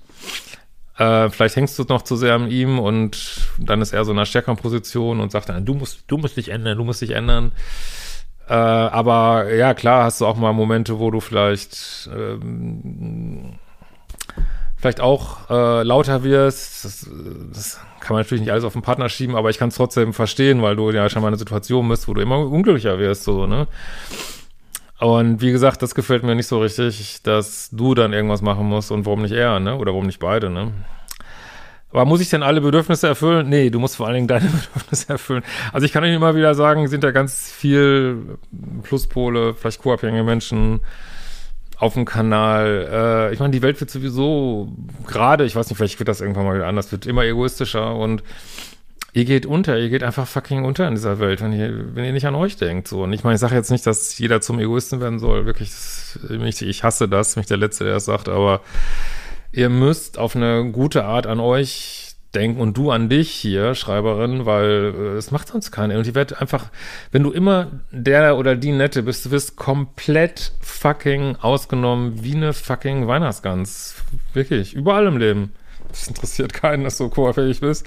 äh, 0.98 1.30
vielleicht 1.30 1.56
hängst 1.56 1.78
du 1.78 1.84
noch 1.84 2.04
zu 2.04 2.16
sehr 2.16 2.36
an 2.36 2.50
ihm 2.50 2.80
und 2.80 3.48
dann 3.58 3.82
ist 3.82 3.94
er 3.94 4.06
so 4.06 4.12
in 4.12 4.18
einer 4.18 4.26
stärkeren 4.26 4.58
Position 4.58 5.20
und 5.20 5.32
sagt 5.32 5.50
dann, 5.50 5.66
du 5.66 5.74
musst, 5.74 6.04
du 6.08 6.18
musst 6.18 6.38
dich 6.38 6.50
ändern, 6.50 6.78
du 6.78 6.84
musst 6.84 7.02
dich 7.02 7.12
ändern. 7.12 7.52
Äh, 8.48 8.54
aber 8.54 9.54
ja, 9.54 9.74
klar, 9.74 10.04
hast 10.04 10.22
du 10.22 10.26
auch 10.26 10.38
mal 10.38 10.54
Momente, 10.54 11.00
wo 11.00 11.12
du 11.12 11.20
vielleicht 11.20 12.10
ähm, 12.16 13.56
vielleicht 14.78 15.02
auch 15.02 15.50
äh, 15.50 15.84
lauter 15.84 16.24
wirst. 16.24 16.86
Das, 16.86 17.10
das 17.52 17.80
kann 18.00 18.14
man 18.14 18.22
natürlich 18.22 18.42
nicht 18.42 18.52
alles 18.52 18.64
auf 18.64 18.74
den 18.74 18.84
Partner 18.84 19.10
schieben, 19.10 19.36
aber 19.36 19.50
ich 19.50 19.58
kann 19.58 19.70
es 19.70 19.76
trotzdem 19.76 20.14
verstehen, 20.14 20.62
weil 20.62 20.76
du 20.76 20.92
ja 20.92 21.10
schon 21.10 21.24
mal 21.24 21.30
in 21.30 21.34
einer 21.34 21.40
Situation 21.40 21.90
bist, 21.90 22.08
wo 22.08 22.14
du 22.14 22.22
immer 22.22 22.38
unglücklicher 22.38 23.00
wirst, 23.00 23.24
so, 23.24 23.48
ne? 23.48 23.68
Und 25.06 25.40
wie 25.40 25.52
gesagt, 25.52 25.84
das 25.84 25.94
gefällt 25.94 26.24
mir 26.24 26.34
nicht 26.34 26.48
so 26.48 26.60
richtig, 26.60 27.22
dass 27.22 27.70
du 27.70 27.94
dann 27.94 28.12
irgendwas 28.12 28.42
machen 28.42 28.66
musst 28.66 28.90
und 28.90 29.06
warum 29.06 29.22
nicht 29.22 29.34
er, 29.34 29.60
ne? 29.60 29.76
Oder 29.76 29.92
warum 29.92 30.08
nicht 30.08 30.18
beide, 30.18 30.50
ne? 30.50 30.72
Aber 31.92 32.06
muss 32.06 32.22
ich 32.22 32.32
denn 32.32 32.42
alle 32.42 32.60
Bedürfnisse 32.60 33.10
erfüllen? 33.10 33.48
Nee, 33.48 33.70
du 33.70 33.80
musst 33.80 33.98
vor 33.98 34.08
allen 34.08 34.16
Dingen 34.16 34.28
deine 34.28 34.46
Bedürfnisse 34.50 35.10
erfüllen. 35.10 35.44
Also 35.72 35.86
ich 35.86 35.94
kann 35.94 36.04
euch 36.04 36.12
immer 36.12 36.36
wieder 36.36 36.56
sagen, 36.56 36.88
sind 36.88 37.04
da 37.04 37.12
ganz 37.12 37.52
viel 37.52 38.40
Pluspole, 38.82 39.54
vielleicht 39.54 39.80
co-abhängige 39.84 40.24
Menschen 40.24 40.80
auf 41.78 41.94
dem 41.94 42.06
Kanal. 42.06 43.30
Äh, 43.30 43.34
ich 43.36 43.40
meine, 43.40 43.52
die 43.52 43.62
Welt 43.62 43.80
wird 43.80 43.92
sowieso 43.92 44.74
gerade, 45.06 45.46
ich 45.46 45.56
weiß 45.56 45.70
nicht, 45.70 45.78
vielleicht 45.78 46.00
wird 46.00 46.10
das 46.10 46.20
irgendwann 46.20 46.46
mal 46.46 46.56
wieder 46.56 46.66
anders, 46.66 46.92
wird 46.92 47.06
immer 47.06 47.26
egoistischer 47.26 47.96
und 47.96 48.24
ihr 49.16 49.24
geht 49.24 49.46
unter, 49.46 49.80
ihr 49.80 49.90
geht 49.90 50.04
einfach 50.04 50.28
fucking 50.28 50.66
unter 50.66 50.90
in 50.90 50.96
dieser 50.96 51.20
Welt, 51.20 51.42
wenn 51.42 51.54
ihr, 51.54 51.96
wenn 51.96 52.04
ihr 52.04 52.12
nicht 52.12 52.28
an 52.28 52.36
euch 52.36 52.58
denkt. 52.58 52.90
So. 52.90 53.04
Und 53.04 53.14
ich 53.14 53.24
meine, 53.24 53.36
ich 53.36 53.40
sage 53.40 53.56
jetzt 53.56 53.72
nicht, 53.72 53.88
dass 53.88 54.20
jeder 54.20 54.42
zum 54.42 54.60
Egoisten 54.60 55.00
werden 55.00 55.20
soll. 55.20 55.46
Wirklich, 55.46 55.70
das, 55.70 56.20
ich 56.62 56.84
hasse 56.84 57.08
das, 57.08 57.38
mich 57.38 57.46
der 57.46 57.56
Letzte, 57.56 57.86
der 57.86 57.94
das 57.94 58.04
sagt, 58.04 58.28
aber 58.28 58.60
ihr 59.54 59.70
müsst 59.70 60.20
auf 60.20 60.36
eine 60.36 60.70
gute 60.70 61.06
Art 61.06 61.28
an 61.28 61.40
euch 61.40 62.16
denken 62.34 62.60
und 62.60 62.76
du 62.76 62.92
an 62.92 63.08
dich 63.08 63.32
hier, 63.32 63.74
Schreiberin, 63.74 64.46
weil 64.46 64.94
äh, 64.94 65.18
es 65.18 65.32
macht 65.32 65.48
sonst 65.48 65.72
keiner. 65.72 65.98
Und 65.98 66.06
die 66.06 66.14
wird 66.14 66.42
einfach, 66.42 66.66
wenn 67.14 67.24
du 67.24 67.32
immer 67.32 67.72
der 67.92 68.36
oder 68.36 68.58
die 68.58 68.74
Nette 68.74 69.02
bist, 69.02 69.26
du 69.28 69.32
wirst 69.32 69.56
komplett 69.56 70.52
fucking 70.60 71.38
ausgenommen 71.38 72.22
wie 72.22 72.36
eine 72.36 72.52
fucking 72.52 73.08
Weihnachtsgans. 73.08 73.96
Wirklich, 74.34 74.74
überall 74.74 75.08
im 75.08 75.18
Leben. 75.18 75.54
Das 75.88 76.06
interessiert 76.10 76.52
keinen, 76.52 76.84
dass 76.84 76.98
du 76.98 77.08
chorfähig 77.08 77.62
bist 77.62 77.86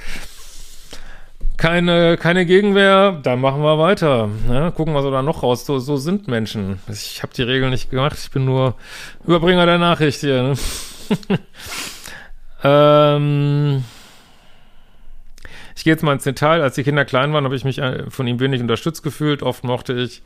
keine, 1.59 2.17
keine 2.17 2.47
Gegenwehr, 2.47 3.19
dann 3.23 3.41
machen 3.41 3.63
wir 3.63 3.79
weiter. 3.79 4.31
Ne? 4.47 4.73
Gucken, 4.75 4.95
was 4.95 5.05
wir 5.05 5.11
da 5.11 5.23
noch 5.23 5.43
raus. 5.43 5.67
So, 5.67 5.81
so 5.81 5.97
sind 5.97 6.29
Menschen. 6.29 6.79
Ich 6.89 7.23
habe 7.23 7.35
die 7.35 7.43
Regeln 7.43 7.71
nicht 7.71 7.91
gemacht, 7.91 8.17
ich 8.19 8.31
bin 8.31 8.45
nur 8.45 8.77
Überbringer 9.27 9.67
der 9.67 9.79
Nachricht 9.79 10.21
hier. 10.21 10.43
Ne? 10.45 10.55
ähm, 12.65 13.85
ich 15.75 15.83
gehe 15.83 15.93
jetzt 15.93 16.05
mal 16.05 16.13
ins 16.13 16.25
Detail. 16.25 16.63
Als 16.63 16.77
die 16.77 16.85
Kinder 16.85 17.05
klein 17.05 17.33
waren, 17.33 17.45
habe 17.45 17.57
ich 17.57 17.65
mich 17.65 17.79
äh, 17.79 18.09
von 18.09 18.29
ihm 18.29 18.39
wenig 18.39 18.61
unterstützt 18.61 19.03
gefühlt. 19.03 19.43
Oft 19.43 19.65
mochte 19.65 19.95
ich 19.95 20.23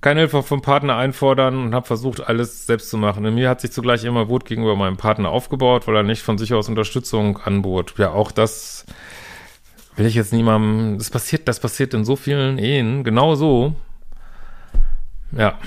keine 0.00 0.20
Hilfe 0.20 0.44
vom 0.44 0.62
Partner 0.62 0.96
einfordern 0.96 1.60
und 1.60 1.74
habe 1.74 1.86
versucht, 1.86 2.28
alles 2.28 2.64
selbst 2.66 2.90
zu 2.90 2.96
machen. 2.96 3.24
In 3.24 3.34
mir 3.34 3.48
hat 3.48 3.60
sich 3.60 3.72
zugleich 3.72 4.04
immer 4.04 4.28
Wut 4.28 4.44
gegenüber 4.44 4.76
meinem 4.76 4.96
Partner 4.96 5.30
aufgebaut, 5.30 5.88
weil 5.88 5.96
er 5.96 6.04
nicht 6.04 6.22
von 6.22 6.38
sich 6.38 6.54
aus 6.54 6.68
Unterstützung 6.68 7.38
anbot. 7.38 7.94
Ja, 7.98 8.12
auch 8.12 8.30
das 8.30 8.86
will 9.98 10.06
ich 10.06 10.14
jetzt 10.14 10.32
niemandem, 10.32 10.96
das 10.96 11.10
passiert, 11.10 11.48
das 11.48 11.58
passiert 11.58 11.92
in 11.92 12.04
so 12.04 12.14
vielen 12.14 12.58
Ehen, 12.58 13.02
genau 13.02 13.34
so. 13.34 13.74
Ja. 15.32 15.58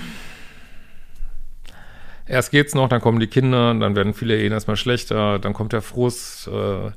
Erst 2.26 2.50
geht's 2.50 2.74
noch, 2.74 2.88
dann 2.88 3.02
kommen 3.02 3.20
die 3.20 3.26
Kinder, 3.26 3.74
dann 3.74 3.94
werden 3.94 4.14
viele 4.14 4.38
Ehen 4.40 4.52
erstmal 4.52 4.76
schlechter, 4.76 5.38
dann 5.38 5.52
kommt 5.52 5.74
der 5.74 5.82
Frust. 5.82 6.48
Äh, 6.48 6.92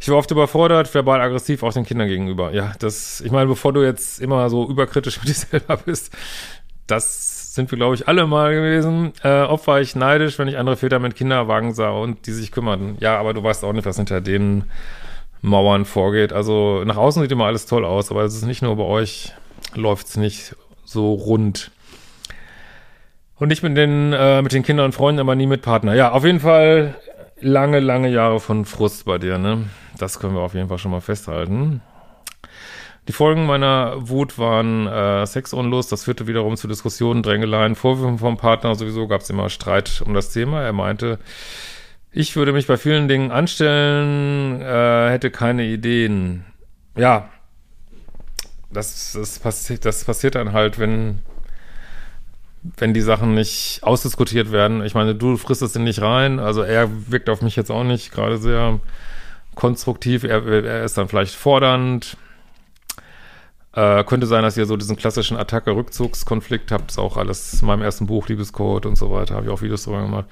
ich 0.00 0.08
war 0.08 0.16
oft 0.16 0.30
überfordert, 0.30 0.92
verbal 0.94 1.20
aggressiv 1.20 1.62
auch 1.62 1.72
den 1.74 1.84
Kindern 1.84 2.08
gegenüber. 2.08 2.52
Ja, 2.52 2.72
das, 2.78 3.20
ich 3.20 3.30
meine, 3.30 3.48
bevor 3.48 3.74
du 3.74 3.82
jetzt 3.82 4.20
immer 4.20 4.48
so 4.48 4.68
überkritisch 4.70 5.18
mit 5.18 5.28
dir 5.28 5.34
selber 5.34 5.76
bist, 5.76 6.16
das 6.86 7.54
sind 7.54 7.70
wir, 7.70 7.76
glaube 7.76 7.94
ich, 7.94 8.08
alle 8.08 8.26
mal 8.26 8.54
gewesen. 8.54 9.12
Äh, 9.22 9.42
oft 9.42 9.66
war 9.66 9.82
ich 9.82 9.94
neidisch, 9.96 10.38
wenn 10.38 10.48
ich 10.48 10.56
andere 10.56 10.76
Väter 10.76 10.98
mit 10.98 11.14
Kinderwagen 11.14 11.74
sah 11.74 11.90
und 11.90 12.26
die 12.26 12.32
sich 12.32 12.52
kümmerten. 12.52 12.96
Ja, 13.00 13.18
aber 13.18 13.34
du 13.34 13.42
weißt 13.42 13.64
auch 13.64 13.72
nicht, 13.74 13.84
was 13.84 13.96
hinter 13.96 14.22
denen 14.22 14.70
Mauern 15.42 15.84
vorgeht. 15.84 16.32
Also 16.32 16.82
nach 16.84 16.96
außen 16.96 17.22
sieht 17.22 17.32
immer 17.32 17.46
alles 17.46 17.66
toll 17.66 17.84
aus, 17.84 18.10
aber 18.10 18.22
es 18.22 18.34
ist 18.34 18.46
nicht 18.46 18.62
nur 18.62 18.76
bei 18.76 18.84
euch, 18.84 19.32
läuft 19.74 20.08
es 20.08 20.16
nicht 20.16 20.56
so 20.84 21.12
rund. 21.14 21.70
Und 23.36 23.48
nicht 23.48 23.62
mit 23.62 23.76
den, 23.76 24.12
äh, 24.12 24.42
mit 24.42 24.52
den 24.52 24.64
Kindern 24.64 24.86
und 24.86 24.92
Freunden, 24.92 25.20
aber 25.20 25.34
nie 25.36 25.46
mit 25.46 25.62
Partner. 25.62 25.94
Ja, 25.94 26.10
auf 26.10 26.24
jeden 26.24 26.40
Fall 26.40 26.96
lange, 27.40 27.78
lange 27.78 28.08
Jahre 28.08 28.40
von 28.40 28.64
Frust 28.64 29.04
bei 29.04 29.18
dir, 29.18 29.38
ne? 29.38 29.68
Das 29.96 30.18
können 30.18 30.34
wir 30.34 30.40
auf 30.40 30.54
jeden 30.54 30.68
Fall 30.68 30.78
schon 30.78 30.90
mal 30.90 31.00
festhalten. 31.00 31.80
Die 33.06 33.12
Folgen 33.12 33.46
meiner 33.46 33.94
Wut 34.08 34.38
waren 34.38 34.86
äh, 34.86 35.24
Sexunlust, 35.24 35.90
das 35.90 36.04
führte 36.04 36.26
wiederum 36.26 36.56
zu 36.56 36.68
Diskussionen, 36.68 37.22
Drängeleien, 37.22 37.74
Vorwürfen 37.74 38.18
vom 38.18 38.36
Partner. 38.36 38.74
Sowieso 38.74 39.08
gab 39.08 39.22
es 39.22 39.30
immer 39.30 39.48
Streit 39.48 40.02
um 40.04 40.12
das 40.12 40.30
Thema. 40.30 40.62
Er 40.62 40.74
meinte, 40.74 41.18
ich 42.10 42.36
würde 42.36 42.52
mich 42.52 42.66
bei 42.66 42.76
vielen 42.76 43.08
Dingen 43.08 43.30
anstellen, 43.30 44.60
äh, 44.60 45.10
hätte 45.10 45.30
keine 45.30 45.64
Ideen. 45.64 46.44
Ja, 46.96 47.28
das, 48.70 49.12
das, 49.12 49.38
passiert, 49.38 49.84
das 49.84 50.04
passiert 50.04 50.34
dann 50.34 50.52
halt, 50.52 50.78
wenn, 50.78 51.20
wenn 52.76 52.94
die 52.94 53.00
Sachen 53.00 53.34
nicht 53.34 53.80
ausdiskutiert 53.82 54.52
werden. 54.52 54.84
Ich 54.84 54.94
meine, 54.94 55.14
du 55.14 55.36
frisst 55.36 55.62
es 55.62 55.74
nicht 55.74 56.02
rein. 56.02 56.38
Also 56.38 56.62
er 56.62 56.88
wirkt 57.10 57.30
auf 57.30 57.42
mich 57.42 57.56
jetzt 57.56 57.70
auch 57.70 57.84
nicht 57.84 58.12
gerade 58.12 58.38
sehr 58.38 58.80
konstruktiv. 59.54 60.24
Er, 60.24 60.46
er 60.46 60.84
ist 60.84 60.98
dann 60.98 61.08
vielleicht 61.08 61.34
fordernd 61.34 62.16
äh, 63.78 64.02
könnte 64.04 64.26
sein, 64.26 64.42
dass 64.42 64.56
ihr 64.56 64.66
so 64.66 64.76
diesen 64.76 64.96
klassischen 64.96 65.36
Attacke-Rückzugskonflikt 65.36 66.72
habt. 66.72 66.90
Ist 66.90 66.98
auch 66.98 67.16
alles 67.16 67.60
in 67.60 67.68
meinem 67.68 67.82
ersten 67.82 68.06
Buch, 68.06 68.28
Liebescode 68.28 68.86
und 68.86 68.96
so 68.96 69.12
weiter, 69.12 69.36
habe 69.36 69.46
ich 69.46 69.52
auch 69.52 69.62
Videos 69.62 69.84
drüber 69.84 70.02
gemacht. 70.02 70.26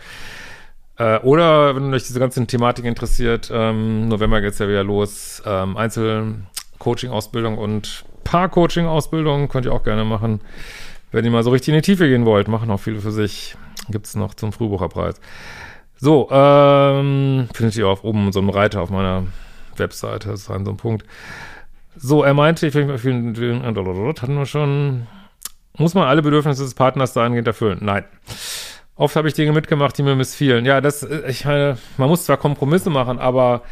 Äh, 0.99 1.19
oder, 1.21 1.76
wenn 1.76 1.93
euch 1.93 2.05
diese 2.05 2.21
ganze 2.21 2.47
Thematik 2.47 2.85
interessiert, 2.85 3.50
ähm, 3.53 4.09
November 4.09 4.41
geht's 4.41 4.59
ja 4.59 4.69
wieder 4.69 4.85
los. 4.85 5.43
Ähm, 5.45 5.76
Einzel-Coaching-Ausbildung 5.76 7.59
und 7.59 8.05
Paar-Coaching-Ausbildung 8.25 9.49
könnt 9.49 9.67
ihr 9.67 9.73
auch 9.73 9.85
gerne 9.85 10.05
machen. 10.05 10.41
Wenn 11.12 11.25
ihr 11.25 11.31
mal 11.31 11.43
so 11.43 11.50
richtig 11.50 11.69
in 11.69 11.75
die 11.75 11.83
Tiefe 11.83 12.09
gehen 12.09 12.25
wollt, 12.25 12.49
machen 12.49 12.71
auch 12.71 12.81
viele 12.81 13.00
für 13.00 13.12
sich. 13.12 13.57
Gibt's 13.88 14.17
noch 14.17 14.35
zum 14.35 14.53
Frühbucherpreis. 14.53 15.21
So, 15.99 16.29
ähm, 16.31 17.49
findet 17.55 17.76
ihr 17.76 17.88
auch 17.88 18.03
oben 18.03 18.33
so 18.33 18.41
einen 18.41 18.50
Reiter 18.50 18.83
auf 18.83 18.91
meiner 18.91 19.25
Webseite. 19.76 20.31
Das 20.31 20.41
ist 20.41 20.50
ein 20.50 20.65
so 20.65 20.73
ein 20.73 20.76
Punkt. 20.76 21.07
So, 21.97 22.23
er 22.23 22.35
meinte, 22.35 22.67
ich 22.67 22.75
hatten 22.75 24.37
wir 24.37 24.47
schon, 24.47 25.07
muss 25.79 25.95
man 25.95 26.09
alle 26.09 26.21
Bedürfnisse 26.21 26.65
des 26.65 26.75
Partners 26.75 27.15
dahingehend 27.15 27.47
erfüllen? 27.47 27.79
Nein. 27.81 28.05
Oft 28.97 29.15
habe 29.15 29.29
ich 29.29 29.35
Dinge 29.35 29.53
mitgemacht, 29.53 29.97
die 29.99 30.03
mir 30.03 30.17
missfielen. 30.17 30.65
Ja, 30.65 30.81
das, 30.81 31.03
äh, 31.03 31.31
ich 31.31 31.45
meine, 31.45 31.76
man 31.99 32.09
muss 32.09 32.25
zwar 32.25 32.38
Kompromisse 32.38 32.91
machen, 32.91 33.19
aber 33.19 33.62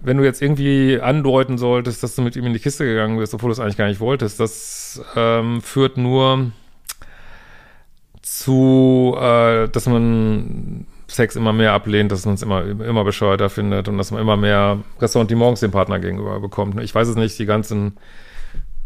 wenn 0.00 0.16
du 0.16 0.24
jetzt 0.24 0.40
irgendwie 0.40 0.98
andeuten 1.00 1.58
solltest, 1.58 2.02
dass 2.02 2.14
du 2.14 2.22
mit 2.22 2.36
ihm 2.36 2.46
in 2.46 2.52
die 2.52 2.58
Kiste 2.58 2.84
gegangen 2.84 3.18
bist, 3.18 3.34
obwohl 3.34 3.48
du 3.48 3.52
es 3.52 3.60
eigentlich 3.60 3.76
gar 3.76 3.88
nicht 3.88 4.00
wolltest, 4.00 4.40
das 4.40 5.02
ähm, 5.14 5.60
führt 5.60 5.98
nur 5.98 6.52
zu, 8.22 9.16
äh, 9.18 9.68
dass 9.68 9.86
man 9.86 10.86
Sex 11.08 11.36
immer 11.36 11.52
mehr 11.52 11.72
ablehnt, 11.72 12.10
dass 12.10 12.26
man 12.26 12.34
es 12.34 12.42
immer, 12.42 12.62
immer 12.64 13.04
bescheuerter 13.04 13.48
findet 13.48 13.88
und 13.88 13.98
dass 13.98 14.10
man 14.10 14.20
immer 14.20 14.36
mehr 14.36 14.80
Ressentiments 15.00 15.60
dem 15.60 15.70
Partner 15.70 15.98
gegenüber 15.98 16.40
bekommt. 16.40 16.80
Ich 16.80 16.94
weiß 16.94 17.08
es 17.08 17.16
nicht, 17.16 17.38
die 17.38 17.46
ganzen 17.46 17.96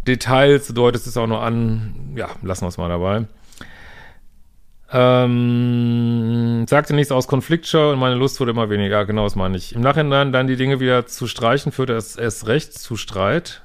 Details, 0.07 0.67
du 0.67 0.73
deutest 0.73 1.07
es 1.07 1.17
auch 1.17 1.27
nur 1.27 1.43
an. 1.43 2.13
Ja, 2.17 2.29
lassen 2.43 2.65
wir 2.65 2.69
es 2.69 2.79
mal 2.79 2.89
dabei. 2.89 3.27
Ähm, 4.93 6.67
sagte 6.69 6.95
nichts 6.95 7.13
aus 7.13 7.29
Konfliktschau 7.29 7.93
und 7.93 8.01
meine 8.01 8.17
Lust 8.17 8.41
wurde 8.41 8.51
immer 8.51 8.71
weniger. 8.71 9.05
Genau, 9.07 9.25
das 9.25 9.37
meine 9.37 9.57
ich. 9.57 9.75
Im 9.75 9.83
Nachhinein 9.83 10.33
dann 10.33 10.49
die 10.49 10.57
Dinge 10.57 10.81
wieder 10.81 11.07
zu 11.07 11.29
streichen, 11.29 11.71
führte 11.71 11.93
es 11.95 12.17
erst 12.17 12.49
recht 12.49 12.75
zu 12.75 12.97
Streit. 12.97 13.63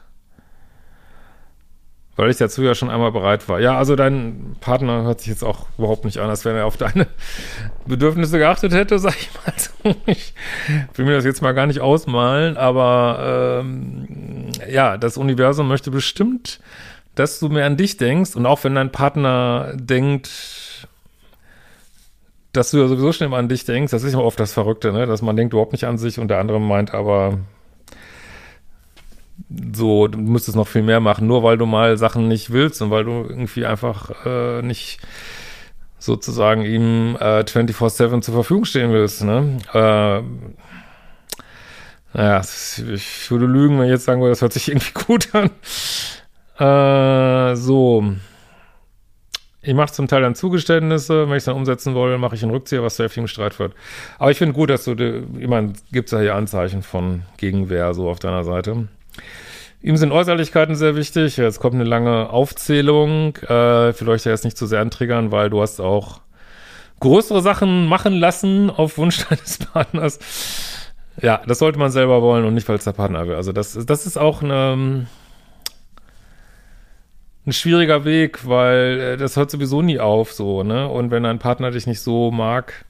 Weil 2.16 2.30
ich 2.30 2.38
dazu 2.38 2.64
ja 2.64 2.76
schon 2.76 2.90
einmal 2.90 3.12
bereit 3.12 3.50
war. 3.50 3.60
Ja, 3.60 3.78
also 3.78 3.98
dein 3.98 4.56
Partner 4.62 5.04
hört 5.04 5.20
sich 5.20 5.28
jetzt 5.28 5.44
auch 5.44 5.68
überhaupt 5.78 6.06
nicht 6.06 6.20
an, 6.20 6.30
als 6.30 6.46
wenn 6.46 6.56
er 6.56 6.66
auf 6.66 6.78
deine 6.78 7.08
Bedürfnisse 7.88 8.38
geachtet 8.38 8.72
hätte, 8.72 9.00
sag 9.00 9.16
ich 9.20 9.30
mal 9.34 9.54
so. 9.58 9.96
Ich 10.06 10.34
will 10.94 11.06
mir 11.06 11.16
das 11.16 11.26
jetzt 11.26 11.42
mal 11.42 11.54
gar 11.54 11.66
nicht 11.66 11.82
ausmalen, 11.82 12.56
aber 12.56 13.64
ähm, 13.64 14.48
ja, 14.70 14.98
das 14.98 15.18
Universum 15.18 15.68
möchte 15.68 15.92
bestimmt, 15.92 16.62
dass 17.16 17.40
du 17.40 17.50
mehr 17.50 17.66
an 17.66 17.76
dich 17.76 17.98
denkst 17.98 18.36
und 18.36 18.46
auch 18.46 18.64
wenn 18.64 18.76
dein 18.76 18.92
Partner 18.92 19.74
denkt, 19.76 20.30
dass 22.56 22.72
du 22.72 22.78
ja 22.78 22.88
sowieso 22.88 23.12
schnell 23.12 23.30
mal 23.30 23.40
an 23.40 23.50
dich 23.50 23.66
denkst, 23.66 23.92
das 23.92 24.04
ist 24.04 24.14
ja 24.14 24.20
oft 24.20 24.40
das 24.40 24.54
Verrückte, 24.54 24.92
ne? 24.92 25.06
dass 25.06 25.22
man 25.22 25.36
denkt 25.36 25.54
überhaupt 25.54 25.72
nicht 25.72 25.86
an 25.86 25.98
sich 25.98 26.20
und 26.20 26.30
der 26.30 26.40
andere 26.40 26.60
meint 26.60 26.94
aber, 26.94 27.40
so, 29.74 30.08
du 30.08 30.18
müsstest 30.18 30.56
noch 30.56 30.68
viel 30.68 30.82
mehr 30.82 31.00
machen, 31.00 31.28
nur 31.28 31.44
weil 31.44 31.58
du 31.58 31.66
mal 31.66 31.98
Sachen 31.98 32.28
nicht 32.28 32.52
willst 32.52 32.82
und 32.82 32.92
weil 32.92 33.04
du 33.04 33.26
irgendwie 33.28 33.66
einfach 33.66 34.26
äh, 34.26 34.62
nicht 34.62 35.00
sozusagen 36.00 36.64
ihm 36.64 37.18
äh, 37.20 37.42
24-7 37.42 38.22
zur 38.22 38.34
Verfügung 38.34 38.66
stehen 38.66 38.92
willst, 38.92 39.24
ne? 39.24 39.58
Äh, 39.74 40.22
naja, 42.14 42.42
ich 42.94 43.30
würde 43.30 43.46
lügen, 43.46 43.78
wenn 43.78 43.88
ich 43.88 43.92
jetzt 43.92 44.06
sagen 44.06 44.22
würde, 44.22 44.32
das 44.32 44.42
hört 44.42 44.54
sich 44.54 44.70
irgendwie 44.70 44.94
gut 44.94 45.30
an. 45.36 45.50
Äh, 46.58 47.56
so. 47.56 48.06
Ich 49.66 49.74
mache 49.74 49.92
zum 49.92 50.08
Teil 50.08 50.22
dann 50.22 50.36
Zugeständnisse, 50.36 51.28
wenn 51.28 51.32
ich 51.32 51.38
es 51.38 51.46
dann 51.46 51.56
umsetzen 51.56 51.96
wolle, 51.96 52.20
mache 52.20 52.36
ich 52.36 52.44
einen 52.44 52.52
Rückzieher, 52.52 52.84
was 52.84 52.98
zu 52.98 53.04
heftigem 53.04 53.28
Streit 53.28 53.56
führt. 53.56 53.74
Aber 54.20 54.30
ich 54.30 54.38
finde 54.38 54.54
gut, 54.54 54.70
dass 54.70 54.84
du, 54.84 54.94
ich 54.94 55.48
meine, 55.48 55.74
gibt 55.92 56.08
es 56.08 56.12
ja 56.12 56.20
hier 56.20 56.36
Anzeichen 56.36 56.84
von 56.84 57.24
Gegenwehr 57.38 57.94
so 57.96 58.08
auf 58.08 58.20
deiner 58.20 58.44
Seite. 58.44 58.88
Ihm 59.82 59.98
sind 59.98 60.12
Äußerlichkeiten 60.12 60.76
sehr 60.76 60.96
wichtig. 60.96 61.38
Jetzt 61.38 61.60
kommt 61.60 61.76
eine 61.76 61.84
lange 61.84 62.30
Aufzählung. 62.30 63.38
Äh, 63.38 63.94
vielleicht 63.94 64.26
jetzt 64.26 64.46
nicht 64.46 64.58
zu 64.58 64.68
sehr 64.68 64.82
antriggern, 64.82 65.32
weil 65.32 65.50
du 65.50 65.62
hast 65.62 65.80
auch 65.80 66.22
größere 67.00 67.42
Sachen 67.42 67.88
machen 67.88 68.14
lassen 68.14 68.70
auf 68.70 68.98
Wunsch 69.00 69.26
deines 69.30 69.58
Partners. 69.58 70.20
Ja, 71.22 71.42
das 71.48 71.60
sollte 71.60 71.80
man 71.80 71.92
selber 71.92 72.22
wollen 72.22 72.46
und 72.46 72.54
nicht, 72.54 72.68
weil 72.70 72.78
es 72.78 72.84
der 72.84 72.92
Partner 72.92 73.28
will. 73.28 73.36
Also 73.36 73.52
das, 73.52 73.78
das 73.86 74.06
ist 74.06 74.18
auch 74.18 74.44
eine, 74.44 75.08
ein 77.46 77.54
schwieriger 77.54 78.06
Weg, 78.06 78.48
weil 78.48 79.00
äh, 79.00 79.18
das 79.18 79.38
hört 79.38 79.52
sowieso 79.52 79.82
nie 79.82 80.00
auf, 80.00 80.34
so, 80.34 80.64
ne? 80.64 80.88
Und 80.88 81.12
wenn 81.12 81.24
dein 81.24 81.40
Partner 81.40 81.72
dich 81.72 81.88
nicht 81.88 82.02
so 82.02 82.32
mag, 82.32 82.86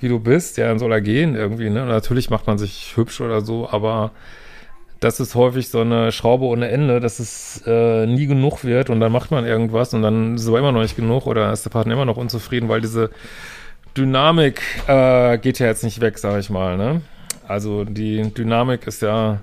wie 0.00 0.08
du 0.08 0.20
bist, 0.20 0.58
ja, 0.58 0.68
dann 0.68 0.78
soll 0.78 0.92
er 0.92 1.00
gehen 1.00 1.34
irgendwie, 1.34 1.70
ne? 1.70 1.82
Und 1.82 1.88
natürlich 1.88 2.30
macht 2.30 2.46
man 2.46 2.58
sich 2.58 2.96
hübsch 2.96 3.20
oder 3.20 3.40
so, 3.40 3.68
aber 3.68 4.12
das 5.00 5.20
ist 5.20 5.34
häufig 5.34 5.68
so 5.68 5.80
eine 5.80 6.12
Schraube 6.12 6.44
ohne 6.44 6.68
Ende, 6.68 7.00
dass 7.00 7.18
es 7.18 7.62
äh, 7.66 8.06
nie 8.06 8.26
genug 8.26 8.64
wird 8.64 8.90
und 8.90 9.00
dann 9.00 9.12
macht 9.12 9.30
man 9.30 9.46
irgendwas 9.46 9.94
und 9.94 10.02
dann 10.02 10.34
ist 10.34 10.42
es 10.42 10.48
aber 10.48 10.58
immer 10.58 10.72
noch 10.72 10.82
nicht 10.82 10.96
genug 10.96 11.26
oder 11.26 11.52
ist 11.52 11.64
der 11.64 11.70
Partner 11.70 11.94
immer 11.94 12.04
noch 12.04 12.16
unzufrieden, 12.16 12.68
weil 12.68 12.80
diese 12.80 13.10
Dynamik 13.96 14.60
äh, 14.88 15.38
geht 15.38 15.60
ja 15.60 15.66
jetzt 15.66 15.84
nicht 15.84 16.00
weg, 16.00 16.18
sag 16.18 16.38
ich 16.40 16.50
mal. 16.50 16.76
Ne? 16.76 17.00
Also 17.46 17.84
die 17.84 18.34
Dynamik 18.34 18.86
ist 18.86 19.02
ja 19.02 19.40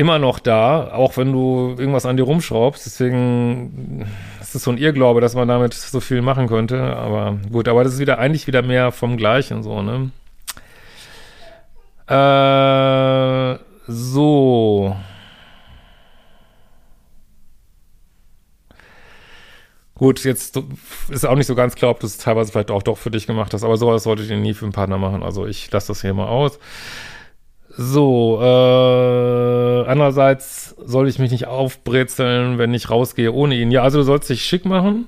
immer 0.00 0.18
noch 0.18 0.38
da, 0.38 0.92
auch 0.94 1.18
wenn 1.18 1.30
du 1.30 1.74
irgendwas 1.78 2.06
an 2.06 2.16
dir 2.16 2.22
rumschraubst. 2.22 2.86
Deswegen 2.86 4.06
ist 4.40 4.54
es 4.54 4.64
so 4.64 4.70
ein 4.70 4.78
Irrglaube, 4.78 5.20
dass 5.20 5.34
man 5.34 5.46
damit 5.46 5.74
so 5.74 6.00
viel 6.00 6.22
machen 6.22 6.48
könnte. 6.48 6.96
Aber 6.96 7.36
gut, 7.52 7.68
aber 7.68 7.84
das 7.84 7.92
ist 7.94 7.98
wieder 8.00 8.18
eigentlich 8.18 8.46
wieder 8.46 8.62
mehr 8.62 8.92
vom 8.92 9.18
Gleichen 9.18 9.62
so, 9.62 9.82
ne? 9.82 10.10
Äh, 12.08 13.58
so. 13.86 14.96
Gut, 19.96 20.24
jetzt 20.24 20.58
ist 21.10 21.26
auch 21.26 21.34
nicht 21.34 21.46
so 21.46 21.54
ganz 21.54 21.74
klar, 21.74 21.90
ob 21.90 22.00
du 22.00 22.06
es 22.06 22.16
teilweise 22.16 22.50
vielleicht 22.50 22.70
auch 22.70 22.82
doch 22.82 22.96
für 22.96 23.10
dich 23.10 23.26
gemacht 23.26 23.52
hast, 23.52 23.64
aber 23.64 23.76
sowas 23.76 24.04
solltet 24.04 24.30
ihr 24.30 24.38
nie 24.38 24.54
für 24.54 24.64
einen 24.64 24.72
Partner 24.72 24.96
machen. 24.96 25.22
Also 25.22 25.46
ich 25.46 25.70
lasse 25.70 25.88
das 25.88 26.00
hier 26.00 26.14
mal 26.14 26.26
aus. 26.26 26.58
So, 27.82 28.38
äh, 28.42 29.88
andererseits 29.88 30.76
soll 30.84 31.08
ich 31.08 31.18
mich 31.18 31.30
nicht 31.30 31.46
aufbrezeln, 31.46 32.58
wenn 32.58 32.74
ich 32.74 32.90
rausgehe 32.90 33.32
ohne 33.32 33.54
ihn. 33.54 33.70
Ja, 33.70 33.82
also 33.82 34.00
du 34.00 34.04
sollst 34.04 34.28
dich 34.28 34.44
schick 34.44 34.66
machen. 34.66 35.06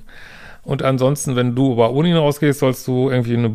Und 0.62 0.82
ansonsten, 0.82 1.36
wenn 1.36 1.54
du 1.54 1.72
aber 1.72 1.92
ohne 1.92 2.08
ihn 2.08 2.16
rausgehst, 2.16 2.60
sollst 2.60 2.88
du 2.88 3.10
irgendwie 3.10 3.36
eine, 3.36 3.48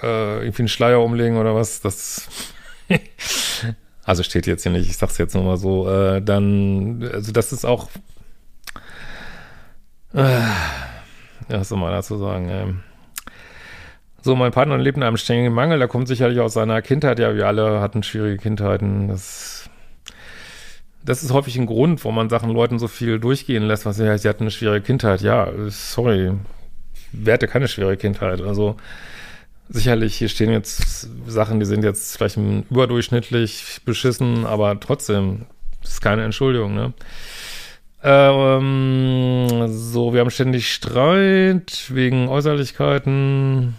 äh, 0.00 0.44
irgendwie 0.44 0.62
einen 0.62 0.68
Schleier 0.68 1.00
umlegen 1.00 1.38
oder 1.38 1.56
was. 1.56 1.80
Das 1.80 2.28
also 4.04 4.22
steht 4.22 4.46
jetzt 4.46 4.62
hier 4.62 4.70
nicht, 4.70 4.88
ich 4.88 4.96
sag's 4.96 5.18
jetzt 5.18 5.34
nur 5.34 5.42
mal 5.42 5.56
so, 5.56 5.90
äh, 5.90 6.22
dann, 6.22 7.02
also 7.12 7.32
das 7.32 7.52
ist 7.52 7.64
auch, 7.64 7.88
äh, 10.14 10.38
ja, 10.38 10.54
was 11.48 11.68
soll 11.68 11.78
man 11.78 11.90
dazu 11.90 12.16
sagen, 12.16 12.48
äh. 12.48 12.89
So, 14.22 14.36
mein 14.36 14.52
Partner 14.52 14.76
lebt 14.76 14.98
in 14.98 15.02
einem 15.02 15.16
ständigen 15.16 15.54
Mangel, 15.54 15.78
der 15.78 15.88
kommt 15.88 16.06
sicherlich 16.06 16.40
aus 16.40 16.52
seiner 16.52 16.82
Kindheit, 16.82 17.18
ja, 17.18 17.34
wir 17.34 17.46
alle 17.46 17.80
hatten 17.80 18.02
schwierige 18.02 18.36
Kindheiten, 18.36 19.08
das, 19.08 19.70
das 21.02 21.22
ist 21.22 21.32
häufig 21.32 21.56
ein 21.56 21.64
Grund, 21.64 22.04
wo 22.04 22.10
man 22.10 22.28
Sachen 22.28 22.50
Leuten 22.50 22.78
so 22.78 22.86
viel 22.86 23.18
durchgehen 23.18 23.62
lässt, 23.62 23.86
was 23.86 23.98
ja, 23.98 24.16
sie 24.18 24.28
hatten 24.28 24.42
eine 24.44 24.50
schwierige 24.50 24.84
Kindheit, 24.84 25.22
ja, 25.22 25.48
sorry, 25.68 26.32
wer 27.12 27.34
hatte 27.34 27.48
keine 27.48 27.66
schwere 27.66 27.96
Kindheit, 27.96 28.42
also, 28.42 28.76
sicherlich, 29.70 30.16
hier 30.16 30.28
stehen 30.28 30.50
jetzt 30.50 31.08
Sachen, 31.26 31.58
die 31.58 31.66
sind 31.66 31.82
jetzt 31.82 32.18
vielleicht 32.18 32.36
überdurchschnittlich 32.36 33.80
beschissen, 33.86 34.44
aber 34.44 34.78
trotzdem, 34.80 35.46
ist 35.82 36.02
keine 36.02 36.24
Entschuldigung, 36.24 36.74
ne? 36.74 36.92
Ähm, 38.02 39.66
so, 39.68 40.12
wir 40.12 40.20
haben 40.20 40.30
ständig 40.30 40.72
Streit 40.72 41.84
wegen 41.88 42.28
Äußerlichkeiten. 42.28 43.74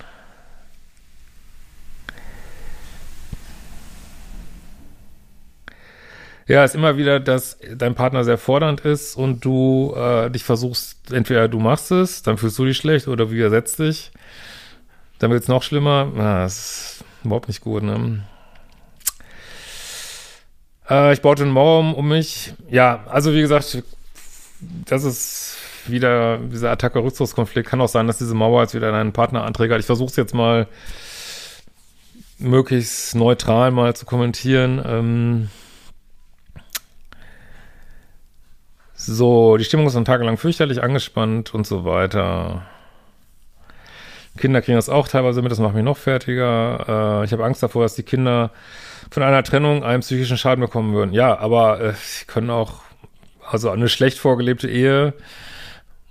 Ja, 6.52 6.66
ist 6.66 6.76
immer 6.76 6.98
wieder, 6.98 7.22
dass 7.22 7.58
dein 7.78 7.96
Partner 7.96 8.26
sehr 8.26 8.38
fordernd 8.38 8.82
ist 8.82 9.16
und 9.16 9.46
du 9.46 9.94
äh, 9.96 10.30
dich 10.30 10.44
versuchst, 10.44 11.14
entweder 11.14 11.48
du 11.48 11.60
machst 11.60 11.92
es, 11.92 12.24
dann 12.24 12.38
fühlst 12.38 12.60
du 12.60 12.66
dich 12.66 12.76
schlecht 12.76 13.08
oder 13.08 13.32
widersetzt 13.32 13.80
dich. 13.80 14.12
Dann 15.20 15.32
wird 15.32 15.44
es 15.44 15.48
noch 15.48 15.64
schlimmer. 15.64 16.12
Ah, 16.18 16.42
das 16.44 16.58
ist 16.58 17.06
überhaupt 17.24 17.48
nicht 17.48 17.62
gut, 17.62 17.84
ne? 17.84 18.26
Äh, 20.90 21.14
ich 21.14 21.22
baute 21.22 21.44
einen 21.44 21.54
Mauer 21.54 21.80
um, 21.80 21.94
um 21.94 22.10
mich. 22.10 22.54
Ja, 22.70 23.06
also 23.08 23.32
wie 23.34 23.40
gesagt, 23.40 23.82
das 24.60 25.04
ist 25.06 25.56
wieder 25.88 26.38
dieser 26.38 26.72
Attacke-Rückzugskonflikt. 26.72 27.70
Kann 27.70 27.80
auch 27.80 27.88
sein, 27.88 28.08
dass 28.08 28.18
diese 28.18 28.36
Mauer 28.36 28.64
jetzt 28.64 28.76
wieder 28.76 28.92
deinen 28.92 29.14
Partner 29.14 29.46
anträgt. 29.46 29.74
Ich 29.80 29.86
versuche 29.86 30.10
es 30.10 30.18
jetzt 30.18 30.34
mal 30.34 30.68
möglichst 32.40 33.16
neutral 33.16 33.72
mal 33.72 33.96
zu 33.96 34.06
kommentieren. 34.06 34.84
Ähm 34.86 35.50
so, 39.06 39.58
die 39.58 39.64
Stimmung 39.64 39.88
ist 39.88 39.96
dann 39.96 40.06
tagelang 40.06 40.38
fürchterlich 40.38 40.84
angespannt 40.84 41.54
und 41.54 41.66
so 41.66 41.86
weiter. 41.86 42.64
Kinder 44.38 44.62
kriegen 44.62 44.78
das 44.78 44.90
auch 44.90 45.08
teilweise 45.08 45.42
mit, 45.42 45.52
das 45.52 45.60
macht 45.60 45.76
mich 45.76 45.84
noch 45.84 45.98
fertiger. 45.98 47.22
Äh, 47.22 47.26
ich 47.26 47.34
habe 47.34 47.44
Angst 47.44 47.62
davor, 47.62 47.84
dass 47.84 47.96
die 47.96 48.04
Kinder 48.04 48.52
von 49.10 49.24
einer 49.24 49.44
Trennung 49.44 49.84
einen 49.84 50.02
psychischen 50.02 50.38
Schaden 50.38 50.62
bekommen 50.62 50.94
würden. 50.94 51.14
Ja, 51.14 51.38
aber 51.40 51.82
äh, 51.82 51.94
sie 51.94 52.26
können 52.26 52.50
auch, 52.50 52.82
also 53.50 53.70
eine 53.70 53.90
schlecht 53.90 54.20
vorgelebte 54.20 54.70
Ehe, 54.70 55.14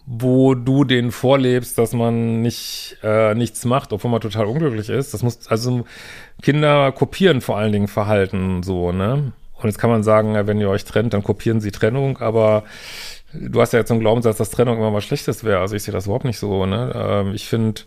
wo 0.06 0.54
du 0.54 0.84
denen 0.84 1.12
vorlebst, 1.12 1.78
dass 1.78 1.92
man 1.92 2.42
nicht 2.42 2.98
äh, 3.02 3.34
nichts 3.34 3.64
macht, 3.64 3.92
obwohl 3.92 4.10
man 4.10 4.20
total 4.20 4.46
unglücklich 4.46 4.90
ist. 4.90 5.14
Das 5.14 5.22
muss, 5.22 5.46
also 5.46 5.84
Kinder 6.42 6.92
kopieren 6.92 7.40
vor 7.40 7.56
allen 7.56 7.72
Dingen 7.72 7.88
Verhalten 7.88 8.62
so, 8.62 8.92
ne? 8.92 9.32
Und 9.62 9.68
jetzt 9.68 9.78
kann 9.78 9.90
man 9.90 10.02
sagen, 10.02 10.34
wenn 10.46 10.60
ihr 10.60 10.70
euch 10.70 10.84
trennt, 10.84 11.12
dann 11.12 11.22
kopieren 11.22 11.60
sie 11.60 11.70
Trennung, 11.70 12.18
aber 12.18 12.64
du 13.32 13.60
hast 13.60 13.72
ja 13.72 13.78
jetzt 13.78 13.88
so 13.88 13.94
einen 13.94 14.00
Glaubenssatz, 14.00 14.38
dass 14.38 14.50
Trennung 14.50 14.78
immer 14.78 14.92
was 14.92 15.04
Schlechtes 15.04 15.44
wäre. 15.44 15.60
Also 15.60 15.76
ich 15.76 15.82
sehe 15.82 15.92
das 15.92 16.06
überhaupt 16.06 16.24
nicht 16.24 16.38
so, 16.38 16.66
ne? 16.66 16.92
Ähm, 16.94 17.34
ich 17.34 17.48
finde, 17.48 17.82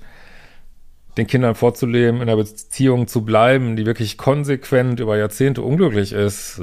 den 1.17 1.27
Kindern 1.27 1.55
vorzuleben, 1.55 2.17
in 2.17 2.29
einer 2.29 2.37
Beziehung 2.37 3.07
zu 3.07 3.23
bleiben, 3.23 3.75
die 3.75 3.85
wirklich 3.85 4.17
konsequent 4.17 4.99
über 4.99 5.17
Jahrzehnte 5.17 5.61
unglücklich 5.61 6.11
ist, 6.13 6.61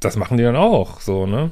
das 0.00 0.16
machen 0.16 0.36
die 0.38 0.44
dann 0.44 0.56
auch, 0.56 1.00
so, 1.00 1.26
ne? 1.26 1.50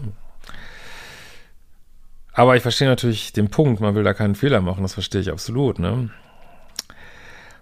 Aber 2.33 2.57
ich 2.57 2.63
verstehe 2.63 2.89
natürlich 2.89 3.33
den 3.33 3.49
Punkt, 3.49 3.81
man 3.81 3.95
will 3.95 4.05
da 4.05 4.13
keinen 4.13 4.35
Fehler 4.35 4.61
machen, 4.61 4.83
das 4.83 4.95
verstehe 4.95 5.21
ich 5.21 5.31
absolut, 5.31 5.79
ne? 5.79 6.11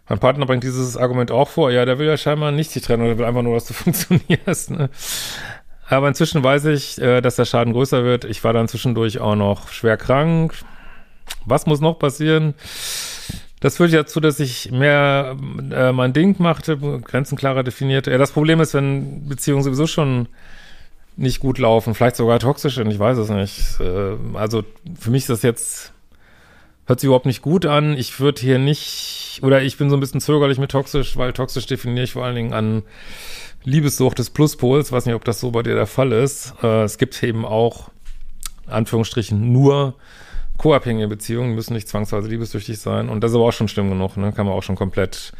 Mein 0.08 0.18
Partner 0.18 0.46
bringt 0.46 0.64
dieses 0.64 0.96
Argument 0.96 1.30
auch 1.30 1.49
vor, 1.49 1.70
ja, 1.70 1.84
der 1.84 1.99
will 1.99 2.06
ja 2.06 2.16
scheinbar 2.16 2.52
nicht 2.52 2.70
sich 2.70 2.82
trennen, 2.82 3.06
der 3.06 3.18
will 3.18 3.25
einfach 3.25 3.42
nur, 3.42 3.54
dass 3.54 3.66
du 3.66 3.75
funktionierst, 3.75 4.70
ne? 4.70 4.90
Aber 5.87 6.08
inzwischen 6.08 6.42
weiß 6.42 6.66
ich, 6.66 7.00
äh, 7.00 7.20
dass 7.20 7.37
der 7.37 7.44
Schaden 7.44 7.73
größer 7.73 8.04
wird. 8.04 8.25
Ich 8.25 8.42
war 8.42 8.52
dann 8.52 8.68
zwischendurch 8.68 9.18
auch 9.20 9.34
noch 9.34 9.68
schwer 9.68 9.96
krank. 9.96 10.54
Was 11.44 11.66
muss 11.66 11.80
noch 11.80 11.99
passieren? 11.99 12.54
Das 13.64 13.78
führt 13.78 13.94
dazu, 13.94 14.20
dass 14.20 14.40
ich 14.40 14.73
mehr 14.73 15.37
äh, 15.73 15.92
mein 15.92 16.12
Ding 16.12 16.37
machte, 16.38 16.76
Grenzen 16.76 17.37
klarer 17.37 17.62
definierte. 17.62 18.11
Ja, 18.11 18.18
das 18.18 18.32
Problem 18.32 18.61
ist, 18.61 18.75
wenn 18.75 19.26
Beziehungen 19.26 19.62
sowieso 19.62 19.87
schon 19.87 20.28
nicht 21.16 21.40
gut 21.40 21.58
laufen, 21.58 21.94
vielleicht 21.94 22.16
sogar 22.16 22.40
toxisch 22.40 22.75
sind, 22.75 22.90
ich 22.90 22.99
weiß 22.99 23.16
es 23.16 23.30
nicht. 23.30 23.80
Äh, 23.80 24.16
also 24.37 24.64
für 25.00 25.11
mich 25.11 25.23
ist 25.23 25.30
das 25.30 25.40
jetzt, 25.40 25.93
hört 26.86 27.00
sich 27.00 27.06
überhaupt 27.06 27.26
nicht 27.26 27.42
gut 27.42 27.66
an. 27.66 27.96
Ich 27.96 28.20
würde 28.20 28.40
hier 28.40 28.58
nicht, 28.58 29.40
oder 29.42 29.62
ich 29.62 29.76
bin 29.76 29.90
so 29.90 29.96
ein 29.96 30.00
bisschen 30.00 30.20
zögerlich 30.20 30.58
mit 30.58 30.70
toxisch, 30.70 31.16
weil 31.16 31.32
toxisch 31.32 31.66
definiere 31.66 32.04
ich 32.04 32.12
vor 32.12 32.24
allen 32.24 32.36
Dingen 32.36 32.52
an 32.52 32.82
Liebessucht 33.64 34.18
des 34.18 34.30
Pluspols. 34.30 34.92
Weiß 34.92 35.06
nicht, 35.06 35.14
ob 35.14 35.24
das 35.24 35.40
so 35.40 35.50
bei 35.50 35.62
dir 35.62 35.74
der 35.74 35.86
Fall 35.86 36.12
ist. 36.12 36.54
Äh, 36.62 36.82
es 36.82 36.98
gibt 36.98 37.22
eben 37.22 37.44
auch, 37.44 37.90
Anführungsstrichen, 38.66 39.52
nur 39.52 39.94
co-abhängige 40.58 41.08
Beziehungen 41.08 41.54
müssen 41.54 41.74
nicht 41.74 41.88
zwangsweise 41.88 42.28
liebessüchtig 42.28 42.78
sein. 42.78 43.08
Und 43.08 43.22
das 43.22 43.32
ist 43.32 43.36
aber 43.36 43.46
auch 43.46 43.52
schon 43.52 43.68
schlimm 43.68 43.88
genug, 43.88 44.16
ne? 44.16 44.32
Kann 44.32 44.46
man 44.46 44.54
auch 44.54 44.62
schon 44.62 44.76
komplett 44.76 45.32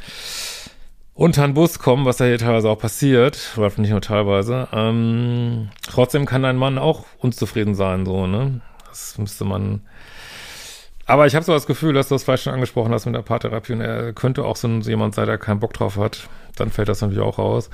unter 1.14 1.47
den 1.47 1.55
Bus 1.55 1.79
kommen, 1.79 2.05
was 2.07 2.16
da 2.16 2.25
hier 2.25 2.38
teilweise 2.38 2.69
auch 2.69 2.79
passiert, 2.79 3.53
oder 3.57 3.71
nicht 3.77 3.90
nur 3.90 4.01
teilweise. 4.01 4.66
Ähm, 4.73 5.69
trotzdem 5.88 6.27
kann 6.27 6.45
ein 6.45 6.57
Mann 6.57 6.79
auch 6.79 7.05
unzufrieden 7.19 7.75
sein, 7.75 8.05
so, 8.05 8.27
ne? 8.27 8.61
Das 8.88 9.19
müsste 9.19 9.45
man. 9.45 9.83
Aber 11.07 11.27
ich 11.27 11.35
habe 11.35 11.45
so 11.45 11.53
das 11.53 11.67
Gefühl, 11.67 11.93
dass 11.93 12.09
du 12.09 12.14
das 12.14 12.25
vielleicht 12.25 12.45
schon 12.45 12.55
angesprochen 12.55 12.93
hast 12.93 13.07
mit 13.07 13.14
der 13.14 13.23
Paartherapie 13.23 13.75
und 13.75 13.81
er 13.81 14.12
könnte 14.12 14.45
auch 14.45 14.57
so 14.57 14.69
jemand 14.69 15.14
sein, 15.14 15.27
der 15.27 15.38
keinen 15.38 15.61
Bock 15.61 15.75
drauf 15.75 15.97
hat. 15.97 16.29
Dann 16.57 16.71
fällt 16.71 16.88
das 16.88 17.03
natürlich 17.03 17.23
auch 17.23 17.38
raus. 17.38 17.69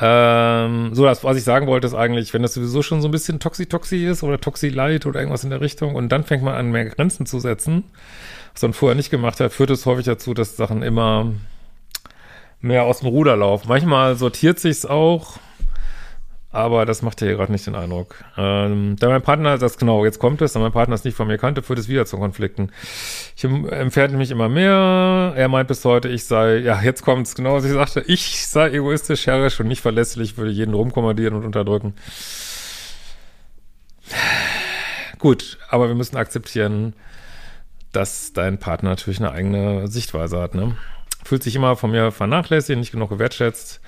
Ähm, 0.00 0.90
so, 0.94 1.04
das, 1.04 1.24
was 1.24 1.36
ich 1.36 1.44
sagen 1.44 1.66
wollte, 1.66 1.86
ist 1.86 1.94
eigentlich, 1.94 2.32
wenn 2.32 2.42
das 2.42 2.54
sowieso 2.54 2.82
schon 2.82 3.00
so 3.00 3.08
ein 3.08 3.10
bisschen 3.10 3.40
Toxi-Toxi 3.40 4.06
ist 4.06 4.22
oder 4.22 4.40
Toxi-Light 4.40 5.06
oder 5.06 5.20
irgendwas 5.20 5.44
in 5.44 5.50
der 5.50 5.60
Richtung 5.60 5.94
und 5.96 6.10
dann 6.10 6.24
fängt 6.24 6.44
man 6.44 6.54
an, 6.54 6.70
mehr 6.70 6.84
Grenzen 6.84 7.26
zu 7.26 7.40
setzen, 7.40 7.84
was 8.52 8.62
man 8.62 8.72
vorher 8.74 8.94
nicht 8.94 9.10
gemacht 9.10 9.40
hat, 9.40 9.52
führt 9.52 9.70
es 9.70 9.86
häufig 9.86 10.06
dazu, 10.06 10.34
dass 10.34 10.56
Sachen 10.56 10.82
immer 10.82 11.32
mehr 12.60 12.84
aus 12.84 13.00
dem 13.00 13.08
Ruder 13.08 13.36
laufen. 13.36 13.68
Manchmal 13.68 14.14
sortiert 14.14 14.60
sich's 14.60 14.86
auch, 14.86 15.38
aber 16.50 16.86
das 16.86 17.02
macht 17.02 17.18
hier 17.18 17.34
gerade 17.34 17.52
nicht 17.52 17.66
den 17.66 17.74
Eindruck. 17.74 18.24
Ähm, 18.38 18.96
da 18.98 19.08
mein 19.08 19.20
Partner, 19.20 19.58
das 19.58 19.76
genau, 19.76 20.04
jetzt 20.04 20.18
kommt 20.18 20.40
es, 20.40 20.54
da 20.54 20.60
mein 20.60 20.72
Partner 20.72 20.94
es 20.94 21.04
nicht 21.04 21.14
von 21.14 21.28
mir 21.28 21.36
kannte, 21.36 21.62
führt 21.62 21.78
es 21.78 21.88
wieder 21.88 22.06
zu 22.06 22.16
Konflikten. 22.16 22.72
Ich 23.36 23.44
entfernte 23.44 24.16
mich 24.16 24.30
immer 24.30 24.48
mehr. 24.48 25.34
Er 25.36 25.48
meint 25.48 25.68
bis 25.68 25.84
heute, 25.84 26.08
ich 26.08 26.24
sei, 26.24 26.56
ja, 26.56 26.80
jetzt 26.80 27.02
kommt 27.02 27.26
es 27.26 27.34
genau, 27.34 27.54
was 27.54 27.64
ich 27.64 27.72
sagte, 27.72 28.00
ich 28.06 28.46
sei 28.46 28.70
egoistisch, 28.70 29.26
herrisch 29.26 29.60
und 29.60 29.68
nicht 29.68 29.82
verlässlich, 29.82 30.38
würde 30.38 30.50
jeden 30.50 30.72
rumkommandieren 30.72 31.34
und 31.34 31.44
unterdrücken. 31.44 31.94
Gut, 35.18 35.58
aber 35.68 35.88
wir 35.88 35.94
müssen 35.94 36.16
akzeptieren, 36.16 36.94
dass 37.92 38.32
dein 38.32 38.58
Partner 38.58 38.90
natürlich 38.90 39.18
eine 39.18 39.32
eigene 39.32 39.88
Sichtweise 39.88 40.40
hat, 40.40 40.54
ne? 40.54 40.76
Fühlt 41.24 41.42
sich 41.42 41.56
immer 41.56 41.76
von 41.76 41.90
mir 41.90 42.10
vernachlässigt, 42.10 42.78
nicht 42.78 42.92
genug 42.92 43.10
gewertschätzt 43.10 43.82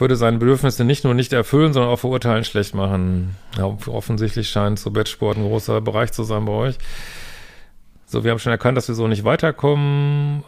würde 0.00 0.16
seine 0.16 0.38
Bedürfnisse 0.38 0.84
nicht 0.84 1.04
nur 1.04 1.14
nicht 1.14 1.32
erfüllen, 1.32 1.72
sondern 1.72 1.92
auch 1.92 1.98
verurteilen, 1.98 2.44
schlecht 2.44 2.74
machen. 2.74 3.36
Ja, 3.56 3.64
offensichtlich 3.86 4.48
scheint 4.48 4.78
so 4.78 4.90
Bettsport 4.90 5.36
ein 5.36 5.44
großer 5.44 5.80
Bereich 5.80 6.12
zu 6.12 6.24
sein 6.24 6.44
bei 6.44 6.52
euch. 6.52 6.78
So, 8.06 8.24
wir 8.24 8.30
haben 8.30 8.38
schon 8.38 8.52
erkannt, 8.52 8.76
dass 8.76 8.88
wir 8.88 8.94
so 8.94 9.06
nicht 9.06 9.24
weiterkommen. 9.24 10.42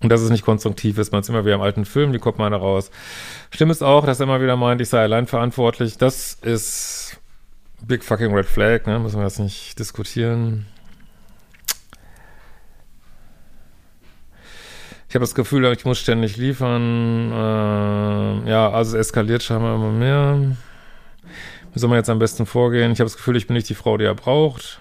Und 0.00 0.08
dass 0.08 0.20
es 0.20 0.30
nicht 0.30 0.44
konstruktiv 0.44 0.98
ist. 0.98 1.12
Man 1.12 1.20
ist 1.20 1.28
immer 1.28 1.44
wieder 1.44 1.54
im 1.54 1.60
alten 1.60 1.84
Film, 1.84 2.12
wie 2.12 2.18
kommt 2.18 2.38
man 2.38 2.50
da 2.50 2.58
raus? 2.58 2.90
Stimmt 3.50 3.70
es 3.70 3.82
auch, 3.82 4.04
dass 4.04 4.18
er 4.18 4.24
immer 4.24 4.40
wieder 4.40 4.56
meint, 4.56 4.80
ich 4.80 4.88
sei 4.88 5.00
allein 5.00 5.28
verantwortlich. 5.28 5.96
Das 5.96 6.34
ist 6.42 7.20
big 7.86 8.02
fucking 8.02 8.34
red 8.34 8.46
flag, 8.46 8.86
ne? 8.86 8.98
Müssen 8.98 9.18
wir 9.18 9.24
jetzt 9.24 9.38
nicht 9.38 9.78
diskutieren. 9.78 10.66
Ich 15.12 15.14
habe 15.14 15.24
das 15.24 15.34
Gefühl, 15.34 15.70
ich 15.76 15.84
muss 15.84 15.98
ständig 15.98 16.38
liefern. 16.38 17.32
Äh, 17.32 18.48
ja, 18.48 18.70
also 18.70 18.96
es 18.96 19.08
eskaliert 19.08 19.42
scheinbar 19.42 19.74
immer 19.74 19.90
mehr. 19.90 20.40
Wie 21.70 21.78
soll 21.78 21.90
man 21.90 21.98
jetzt 21.98 22.08
am 22.08 22.18
besten 22.18 22.46
vorgehen? 22.46 22.92
Ich 22.92 22.98
habe 22.98 23.10
das 23.10 23.18
Gefühl, 23.18 23.36
ich 23.36 23.46
bin 23.46 23.52
nicht 23.52 23.68
die 23.68 23.74
Frau, 23.74 23.98
die 23.98 24.06
er 24.06 24.14
braucht. 24.14 24.80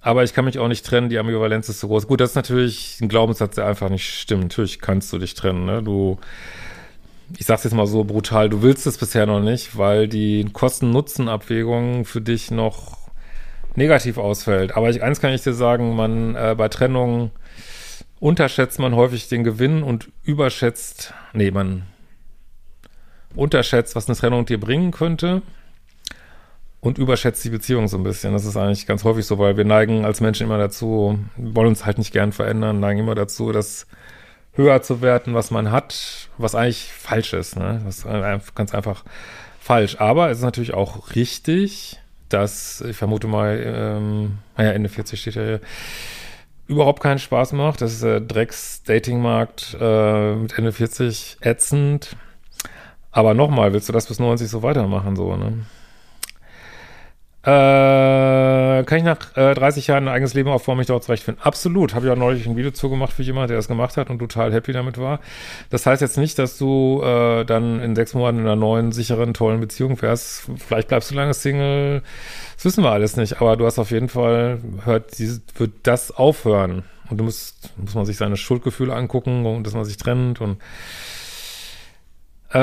Aber 0.00 0.22
ich 0.22 0.32
kann 0.32 0.44
mich 0.44 0.60
auch 0.60 0.68
nicht 0.68 0.86
trennen, 0.86 1.08
die 1.08 1.18
Ambivalenz 1.18 1.68
ist 1.68 1.80
zu 1.80 1.88
groß. 1.88 2.06
Gut, 2.06 2.20
das 2.20 2.30
ist 2.30 2.36
natürlich 2.36 3.00
ein 3.00 3.08
Glaubenssatz, 3.08 3.56
der 3.56 3.66
einfach 3.66 3.88
nicht 3.88 4.08
stimmt. 4.08 4.44
Natürlich 4.44 4.78
kannst 4.78 5.12
du 5.12 5.18
dich 5.18 5.34
trennen, 5.34 5.64
ne? 5.64 5.82
Du, 5.82 6.20
ich 7.36 7.46
sag's 7.46 7.64
jetzt 7.64 7.74
mal 7.74 7.88
so 7.88 8.04
brutal, 8.04 8.48
du 8.48 8.62
willst 8.62 8.86
es 8.86 8.96
bisher 8.96 9.26
noch 9.26 9.40
nicht, 9.40 9.76
weil 9.76 10.06
die 10.06 10.46
Kosten-Nutzen-Abwägung 10.52 12.04
für 12.04 12.20
dich 12.20 12.52
noch 12.52 12.96
negativ 13.74 14.18
ausfällt. 14.18 14.76
Aber 14.76 14.88
ich, 14.88 15.02
eins 15.02 15.20
kann 15.20 15.32
ich 15.32 15.42
dir 15.42 15.52
sagen, 15.52 15.96
man 15.96 16.36
äh, 16.36 16.54
bei 16.56 16.68
Trennungen 16.68 17.32
unterschätzt 18.24 18.78
man 18.78 18.96
häufig 18.96 19.28
den 19.28 19.44
Gewinn 19.44 19.82
und 19.82 20.10
überschätzt, 20.22 21.12
nee, 21.34 21.50
man 21.50 21.82
unterschätzt, 23.34 23.94
was 23.96 24.08
eine 24.08 24.16
Trennung 24.16 24.46
dir 24.46 24.58
bringen 24.58 24.92
könnte 24.92 25.42
und 26.80 26.96
überschätzt 26.96 27.44
die 27.44 27.50
Beziehung 27.50 27.86
so 27.86 27.98
ein 27.98 28.02
bisschen. 28.02 28.32
Das 28.32 28.46
ist 28.46 28.56
eigentlich 28.56 28.86
ganz 28.86 29.04
häufig 29.04 29.26
so, 29.26 29.38
weil 29.38 29.58
wir 29.58 29.66
neigen 29.66 30.06
als 30.06 30.22
Menschen 30.22 30.46
immer 30.46 30.56
dazu, 30.56 31.18
wollen 31.36 31.68
uns 31.68 31.84
halt 31.84 31.98
nicht 31.98 32.14
gern 32.14 32.32
verändern, 32.32 32.80
neigen 32.80 33.00
immer 33.00 33.14
dazu, 33.14 33.52
das 33.52 33.86
höher 34.54 34.80
zu 34.80 35.02
werten, 35.02 35.34
was 35.34 35.50
man 35.50 35.70
hat, 35.70 36.30
was 36.38 36.54
eigentlich 36.54 36.94
falsch 36.94 37.34
ist. 37.34 37.58
Ne? 37.58 37.82
Das 37.84 38.06
ist 38.06 38.54
ganz 38.54 38.74
einfach 38.74 39.04
falsch. 39.60 40.00
Aber 40.00 40.30
es 40.30 40.38
ist 40.38 40.44
natürlich 40.44 40.72
auch 40.72 41.14
richtig, 41.14 42.00
dass, 42.30 42.80
ich 42.80 42.96
vermute 42.96 43.26
mal, 43.26 43.62
ähm, 43.62 44.38
naja, 44.56 44.70
Ende 44.70 44.88
40 44.88 45.20
steht 45.20 45.34
ja 45.34 45.42
hier, 45.42 45.60
überhaupt 46.66 47.02
keinen 47.02 47.18
Spaß 47.18 47.52
macht. 47.52 47.80
Das 47.80 47.92
ist 47.92 48.02
der 48.02 48.20
Drecks-Dating-Markt 48.20 49.76
äh, 49.80 50.34
mit 50.34 50.56
Ende 50.58 50.72
40 50.72 51.38
ätzend. 51.40 52.16
Aber 53.12 53.34
nochmal, 53.34 53.72
willst 53.72 53.88
du 53.88 53.92
das 53.92 54.06
bis 54.06 54.18
90 54.18 54.48
so 54.48 54.62
weitermachen, 54.62 55.16
so, 55.16 55.36
ne? 55.36 55.64
Äh, 57.46 57.50
Äh, 58.80 58.84
kann 58.84 58.98
ich 58.98 59.04
nach 59.04 59.36
äh, 59.36 59.54
30 59.54 59.86
Jahren 59.86 60.08
ein 60.08 60.14
eigenes 60.14 60.34
Leben 60.34 60.50
aufbauen, 60.50 60.78
mich 60.78 60.86
dort 60.86 61.04
zurechtfinden? 61.04 61.42
Absolut. 61.44 61.94
Habe 61.94 62.06
ich 62.06 62.12
auch 62.12 62.16
neulich 62.16 62.46
ein 62.46 62.56
Video 62.56 62.70
zugemacht 62.70 63.12
für 63.12 63.22
jemanden, 63.22 63.48
der 63.48 63.56
das 63.56 63.68
gemacht 63.68 63.96
hat 63.96 64.10
und 64.10 64.18
total 64.18 64.52
happy 64.52 64.72
damit 64.72 64.98
war. 64.98 65.20
Das 65.70 65.86
heißt 65.86 66.02
jetzt 66.02 66.18
nicht, 66.18 66.38
dass 66.38 66.58
du 66.58 67.02
äh, 67.02 67.44
dann 67.44 67.80
in 67.80 67.94
sechs 67.94 68.14
Monaten 68.14 68.38
in 68.38 68.44
einer 68.44 68.56
neuen, 68.56 68.92
sicheren, 68.92 69.34
tollen 69.34 69.60
Beziehung 69.60 70.00
wärst. 70.00 70.48
Vielleicht 70.56 70.88
bleibst 70.88 71.10
du 71.10 71.14
lange 71.14 71.34
Single. 71.34 72.02
Das 72.56 72.64
wissen 72.64 72.84
wir 72.84 72.90
alles 72.90 73.16
nicht. 73.16 73.40
Aber 73.40 73.56
du 73.56 73.66
hast 73.66 73.78
auf 73.78 73.90
jeden 73.90 74.08
Fall, 74.08 74.58
hört, 74.84 75.18
dieses, 75.18 75.42
wird 75.56 75.72
das 75.82 76.10
aufhören. 76.10 76.84
Und 77.10 77.18
du 77.18 77.24
musst, 77.24 77.70
muss 77.76 77.94
man 77.94 78.06
sich 78.06 78.16
seine 78.16 78.36
Schuldgefühle 78.36 78.94
angucken 78.94 79.44
und 79.46 79.66
dass 79.66 79.74
man 79.74 79.84
sich 79.84 79.96
trennt 79.98 80.40
und 80.40 80.58
äh, 82.50 82.58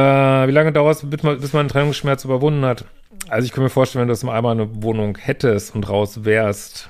wie 0.48 0.52
lange 0.52 0.72
dauert 0.72 0.96
es, 0.96 1.10
bis 1.10 1.22
man, 1.22 1.40
bis 1.40 1.54
man 1.54 1.62
einen 1.62 1.70
Trennungsschmerz 1.70 2.24
überwunden 2.24 2.66
hat? 2.66 2.86
Also 3.28 3.46
ich 3.46 3.52
kann 3.52 3.64
mir 3.64 3.70
vorstellen, 3.70 4.02
wenn 4.02 4.08
du 4.08 4.14
jetzt 4.14 4.24
mal 4.24 4.36
einmal 4.36 4.54
eine 4.54 4.84
Wohnung 4.84 5.18
hättest 5.18 5.74
und 5.76 5.88
raus 5.88 6.26
wärst, 6.26 6.90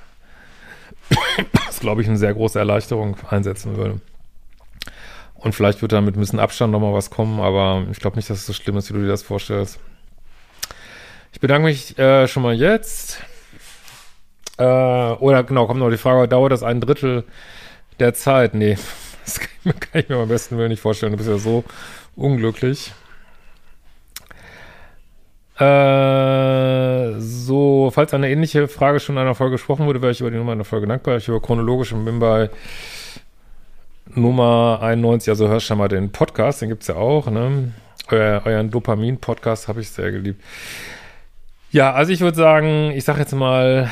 das 1.65 1.79
glaube 1.79 2.01
ich 2.01 2.07
eine 2.07 2.17
sehr 2.17 2.33
große 2.33 2.57
Erleichterung 2.57 3.17
einsetzen 3.29 3.75
würde. 3.77 4.01
Und 5.35 5.55
vielleicht 5.55 5.81
wird 5.81 5.91
da 5.91 6.01
mit 6.01 6.15
ein 6.15 6.19
bisschen 6.19 6.39
Abstand 6.39 6.71
nochmal 6.71 6.93
was 6.93 7.09
kommen, 7.09 7.39
aber 7.39 7.85
ich 7.91 7.99
glaube 7.99 8.15
nicht, 8.15 8.29
dass 8.29 8.39
es 8.39 8.45
so 8.45 8.53
schlimm 8.53 8.77
ist, 8.77 8.89
wie 8.89 8.93
du 8.93 9.01
dir 9.01 9.07
das 9.07 9.23
vorstellst. 9.23 9.79
Ich 11.33 11.39
bedanke 11.39 11.67
mich 11.67 11.97
äh, 11.97 12.27
schon 12.27 12.43
mal 12.43 12.53
jetzt. 12.53 13.23
Äh, 14.57 14.63
oder 14.63 15.43
genau, 15.43 15.65
kommt 15.65 15.79
noch 15.79 15.89
die 15.89 15.97
Frage, 15.97 16.27
dauert 16.27 16.51
das 16.51 16.61
ein 16.61 16.81
Drittel 16.81 17.23
der 17.99 18.13
Zeit? 18.13 18.53
Nee, 18.53 18.77
das 19.25 19.39
kann 19.39 19.49
ich, 19.59 19.65
mir, 19.65 19.73
kann 19.73 20.01
ich 20.01 20.09
mir 20.09 20.17
am 20.17 20.27
besten 20.27 20.57
Willen 20.57 20.69
nicht 20.69 20.81
vorstellen. 20.81 21.13
Du 21.13 21.17
bist 21.17 21.29
ja 21.29 21.37
so 21.37 21.63
unglücklich. 22.15 22.93
Äh, 25.61 27.19
so, 27.19 27.91
falls 27.93 28.13
eine 28.13 28.31
ähnliche 28.31 28.67
Frage 28.67 28.99
schon 28.99 29.15
in 29.15 29.21
einer 29.21 29.35
Folge 29.35 29.53
gesprochen 29.53 29.85
wurde, 29.85 30.01
wäre 30.01 30.11
ich 30.11 30.19
über 30.19 30.31
die 30.31 30.37
Nummer 30.37 30.53
in 30.53 30.59
der 30.59 30.65
Folge 30.65 30.87
dankbar. 30.87 31.17
Ich 31.17 31.27
über 31.27 31.39
chronologisch 31.39 31.93
und 31.93 32.03
bin 32.03 32.17
bei 32.17 32.49
Nummer 34.15 34.79
91, 34.81 35.29
also 35.29 35.47
hörst 35.47 35.67
schon 35.67 35.77
mal 35.77 35.87
den 35.87 36.11
Podcast, 36.11 36.61
den 36.61 36.69
gibt 36.69 36.81
es 36.81 36.87
ja 36.87 36.95
auch, 36.95 37.29
ne? 37.29 37.73
Euer, 38.09 38.41
euren 38.45 38.71
Dopamin-Podcast 38.71 39.67
habe 39.67 39.81
ich 39.81 39.89
sehr 39.89 40.11
geliebt. 40.11 40.43
Ja, 41.71 41.93
also 41.93 42.11
ich 42.11 42.21
würde 42.21 42.35
sagen, 42.35 42.91
ich 42.91 43.03
sage 43.05 43.19
jetzt 43.19 43.33
mal, 43.33 43.89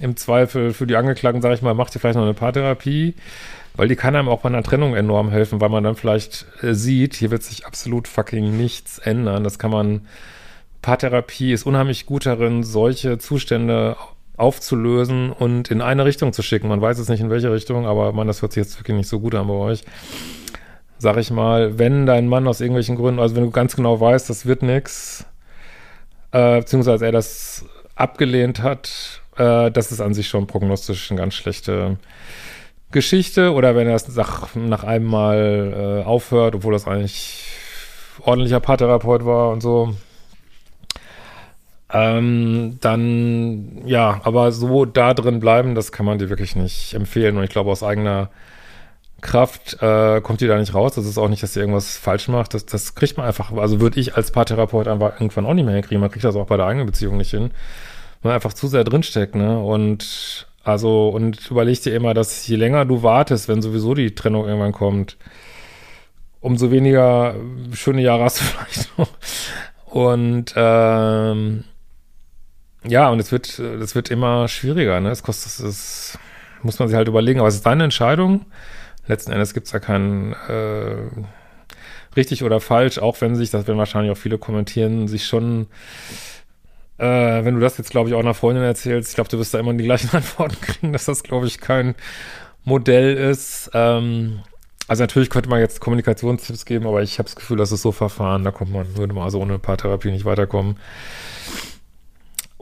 im 0.00 0.16
Zweifel 0.16 0.72
für 0.72 0.86
die 0.86 0.96
Angeklagten, 0.96 1.40
sage 1.40 1.54
ich 1.54 1.62
mal, 1.62 1.74
macht 1.74 1.94
ihr 1.96 2.00
vielleicht 2.00 2.16
noch 2.16 2.24
eine 2.24 2.34
Paartherapie. 2.34 3.14
Weil 3.76 3.88
die 3.88 3.96
kann 3.96 4.14
einem 4.14 4.28
auch 4.28 4.42
bei 4.42 4.48
einer 4.48 4.62
Trennung 4.62 4.94
enorm 4.94 5.30
helfen, 5.30 5.60
weil 5.60 5.68
man 5.68 5.82
dann 5.82 5.96
vielleicht 5.96 6.46
äh, 6.62 6.74
sieht, 6.74 7.14
hier 7.14 7.32
wird 7.32 7.42
sich 7.42 7.66
absolut 7.66 8.06
fucking 8.06 8.56
nichts 8.56 8.98
ändern. 8.98 9.42
Das 9.42 9.58
kann 9.58 9.72
man, 9.72 10.06
Paartherapie 10.84 11.50
ist 11.52 11.64
unheimlich 11.64 12.04
gut 12.04 12.26
darin, 12.26 12.62
solche 12.62 13.16
Zustände 13.16 13.96
aufzulösen 14.36 15.32
und 15.32 15.70
in 15.70 15.80
eine 15.80 16.04
Richtung 16.04 16.34
zu 16.34 16.42
schicken. 16.42 16.68
Man 16.68 16.82
weiß 16.82 16.98
jetzt 16.98 17.08
nicht 17.08 17.22
in 17.22 17.30
welche 17.30 17.50
Richtung, 17.50 17.86
aber 17.86 18.12
man, 18.12 18.26
das 18.26 18.42
hört 18.42 18.52
sich 18.52 18.64
jetzt 18.64 18.78
wirklich 18.78 18.94
nicht 18.98 19.08
so 19.08 19.18
gut 19.18 19.34
an 19.34 19.46
bei 19.46 19.54
euch. 19.54 19.82
Sag 20.98 21.16
ich 21.16 21.30
mal, 21.30 21.78
wenn 21.78 22.04
dein 22.04 22.28
Mann 22.28 22.46
aus 22.46 22.60
irgendwelchen 22.60 22.96
Gründen, 22.96 23.18
also 23.18 23.34
wenn 23.34 23.44
du 23.44 23.50
ganz 23.50 23.76
genau 23.76 23.98
weißt, 23.98 24.28
das 24.28 24.44
wird 24.44 24.62
nix, 24.62 25.24
äh, 26.32 26.58
beziehungsweise 26.58 27.06
er 27.06 27.12
das 27.12 27.64
abgelehnt 27.94 28.62
hat, 28.62 29.22
äh, 29.38 29.70
das 29.70 29.90
ist 29.90 30.02
an 30.02 30.12
sich 30.12 30.28
schon 30.28 30.46
prognostisch 30.46 31.10
eine 31.10 31.18
ganz 31.18 31.32
schlechte 31.32 31.96
Geschichte 32.90 33.54
oder 33.54 33.74
wenn 33.74 33.88
er 33.88 33.94
es 33.94 34.14
nach, 34.14 34.54
nach 34.54 34.84
einem 34.84 35.06
Mal 35.06 36.02
äh, 36.02 36.04
aufhört, 36.04 36.56
obwohl 36.56 36.74
das 36.74 36.86
eigentlich 36.86 37.42
ordentlicher 38.20 38.60
Paartherapeut 38.60 39.24
war 39.24 39.48
und 39.48 39.62
so. 39.62 39.94
Ähm, 41.94 42.78
dann, 42.80 43.86
ja, 43.86 44.20
aber 44.24 44.50
so 44.50 44.84
da 44.84 45.14
drin 45.14 45.38
bleiben, 45.38 45.76
das 45.76 45.92
kann 45.92 46.04
man 46.04 46.18
dir 46.18 46.28
wirklich 46.28 46.56
nicht 46.56 46.92
empfehlen. 46.92 47.36
Und 47.36 47.44
ich 47.44 47.50
glaube, 47.50 47.70
aus 47.70 47.84
eigener 47.84 48.30
Kraft 49.20 49.80
äh, 49.80 50.20
kommt 50.20 50.40
die 50.40 50.48
da 50.48 50.58
nicht 50.58 50.74
raus. 50.74 50.96
Das 50.96 51.06
ist 51.06 51.18
auch 51.18 51.28
nicht, 51.28 51.42
dass 51.44 51.54
sie 51.54 51.60
irgendwas 51.60 51.96
falsch 51.96 52.26
macht. 52.26 52.52
Das, 52.54 52.66
das 52.66 52.96
kriegt 52.96 53.16
man 53.16 53.26
einfach, 53.26 53.52
also 53.52 53.80
würde 53.80 54.00
ich 54.00 54.16
als 54.16 54.32
Paartherapeut 54.32 54.88
einfach 54.88 55.20
irgendwann 55.20 55.46
auch 55.46 55.54
nicht 55.54 55.64
mehr 55.64 55.74
hinkriegen. 55.74 56.00
Man 56.00 56.10
kriegt 56.10 56.24
das 56.24 56.34
auch 56.34 56.46
bei 56.46 56.56
der 56.56 56.66
eigenen 56.66 56.86
Beziehung 56.86 57.16
nicht 57.16 57.30
hin. 57.30 57.52
Man 58.22 58.32
einfach 58.32 58.54
zu 58.54 58.66
sehr 58.66 58.82
drinsteckt, 58.82 59.36
ne? 59.36 59.60
Und 59.60 60.48
also, 60.64 61.10
und 61.10 61.50
überleg 61.50 61.80
dir 61.82 61.94
immer, 61.94 62.12
dass 62.12 62.46
je 62.48 62.56
länger 62.56 62.86
du 62.86 63.02
wartest, 63.02 63.48
wenn 63.48 63.62
sowieso 63.62 63.94
die 63.94 64.14
Trennung 64.16 64.46
irgendwann 64.48 64.72
kommt, 64.72 65.16
umso 66.40 66.70
weniger 66.70 67.36
schöne 67.72 68.02
Jahre 68.02 68.24
hast 68.24 68.40
du 68.40 68.44
vielleicht 68.46 68.98
noch. 68.98 69.08
Und 69.86 70.54
ähm, 70.56 71.64
ja, 72.86 73.08
und 73.08 73.20
es 73.20 73.32
wird, 73.32 73.58
es 73.58 73.94
wird 73.94 74.10
immer 74.10 74.48
schwieriger, 74.48 75.00
ne? 75.00 75.10
Es 75.10 75.22
kostet, 75.22 75.66
es 75.66 76.18
muss 76.62 76.78
man 76.78 76.88
sich 76.88 76.96
halt 76.96 77.08
überlegen, 77.08 77.40
aber 77.40 77.48
es 77.48 77.56
ist 77.56 77.66
deine 77.66 77.84
Entscheidung. 77.84 78.46
Letzten 79.06 79.32
Endes 79.32 79.54
gibt 79.54 79.66
es 79.66 79.72
ja 79.72 79.78
keinen 79.78 80.32
äh, 80.32 80.96
richtig 82.16 82.42
oder 82.42 82.60
falsch, 82.60 82.98
auch 82.98 83.20
wenn 83.20 83.36
sich, 83.36 83.50
das 83.50 83.66
werden 83.66 83.78
wahrscheinlich 83.78 84.12
auch 84.12 84.18
viele 84.18 84.38
kommentieren, 84.38 85.08
sich 85.08 85.26
schon 85.26 85.66
äh, 86.98 87.44
wenn 87.44 87.54
du 87.54 87.60
das 87.60 87.76
jetzt, 87.76 87.90
glaube 87.90 88.08
ich, 88.08 88.14
auch 88.14 88.20
einer 88.20 88.34
Freundin 88.34 88.62
erzählst, 88.62 89.10
ich 89.10 89.14
glaube, 89.16 89.28
du 89.28 89.38
wirst 89.38 89.52
da 89.52 89.58
immer 89.58 89.74
die 89.74 89.84
gleichen 89.84 90.10
Antworten 90.16 90.60
kriegen, 90.60 90.92
dass 90.92 91.06
das, 91.06 91.22
glaube 91.22 91.46
ich, 91.46 91.60
kein 91.60 91.94
Modell 92.64 93.16
ist. 93.16 93.70
Ähm, 93.74 94.40
also 94.86 95.02
natürlich 95.02 95.30
könnte 95.30 95.48
man 95.48 95.60
jetzt 95.60 95.80
Kommunikationstipps 95.80 96.64
geben, 96.66 96.86
aber 96.86 97.02
ich 97.02 97.18
habe 97.18 97.26
das 97.26 97.36
Gefühl, 97.36 97.56
dass 97.56 97.72
es 97.72 97.82
so 97.82 97.90
verfahren, 97.90 98.44
da 98.44 98.50
kommt 98.50 98.72
man, 98.72 98.96
würde 98.96 99.14
man 99.14 99.24
also 99.24 99.40
ohne 99.40 99.58
Paartherapie 99.58 100.10
nicht 100.10 100.24
weiterkommen. 100.24 100.76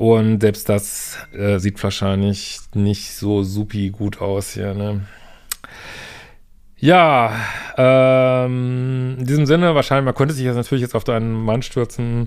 Und 0.02 0.40
selbst 0.40 0.68
das 0.68 1.16
äh, 1.32 1.60
sieht 1.60 1.80
wahrscheinlich 1.80 2.58
nicht 2.74 3.14
so 3.14 3.44
supi 3.44 3.90
gut 3.90 4.20
aus 4.20 4.54
hier, 4.54 4.74
ne? 4.74 5.02
Ja, 6.76 7.36
ähm, 7.76 9.14
in 9.20 9.26
diesem 9.26 9.46
Sinne, 9.46 9.76
wahrscheinlich, 9.76 10.06
man 10.06 10.16
könnte 10.16 10.34
sich 10.34 10.44
jetzt 10.44 10.56
natürlich 10.56 10.82
jetzt 10.82 10.96
auf 10.96 11.04
deinen 11.04 11.32
Mann 11.32 11.62
stürzen, 11.62 12.26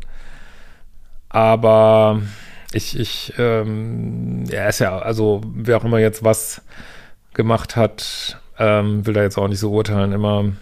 aber 1.27 2.21
ich, 2.71 2.97
ich, 2.97 3.33
ähm, 3.38 4.45
er 4.49 4.69
ist 4.69 4.79
ja, 4.79 4.97
also 4.97 5.41
wer 5.43 5.75
auch 5.75 5.83
immer 5.83 5.99
jetzt 5.99 6.23
was 6.23 6.61
gemacht 7.33 7.75
hat, 7.75 8.39
ähm, 8.57 9.05
will 9.05 9.15
da 9.15 9.21
jetzt 9.21 9.38
auch 9.38 9.49
nicht 9.49 9.59
so 9.59 9.73
urteilen, 9.73 10.13
immer. 10.13 10.53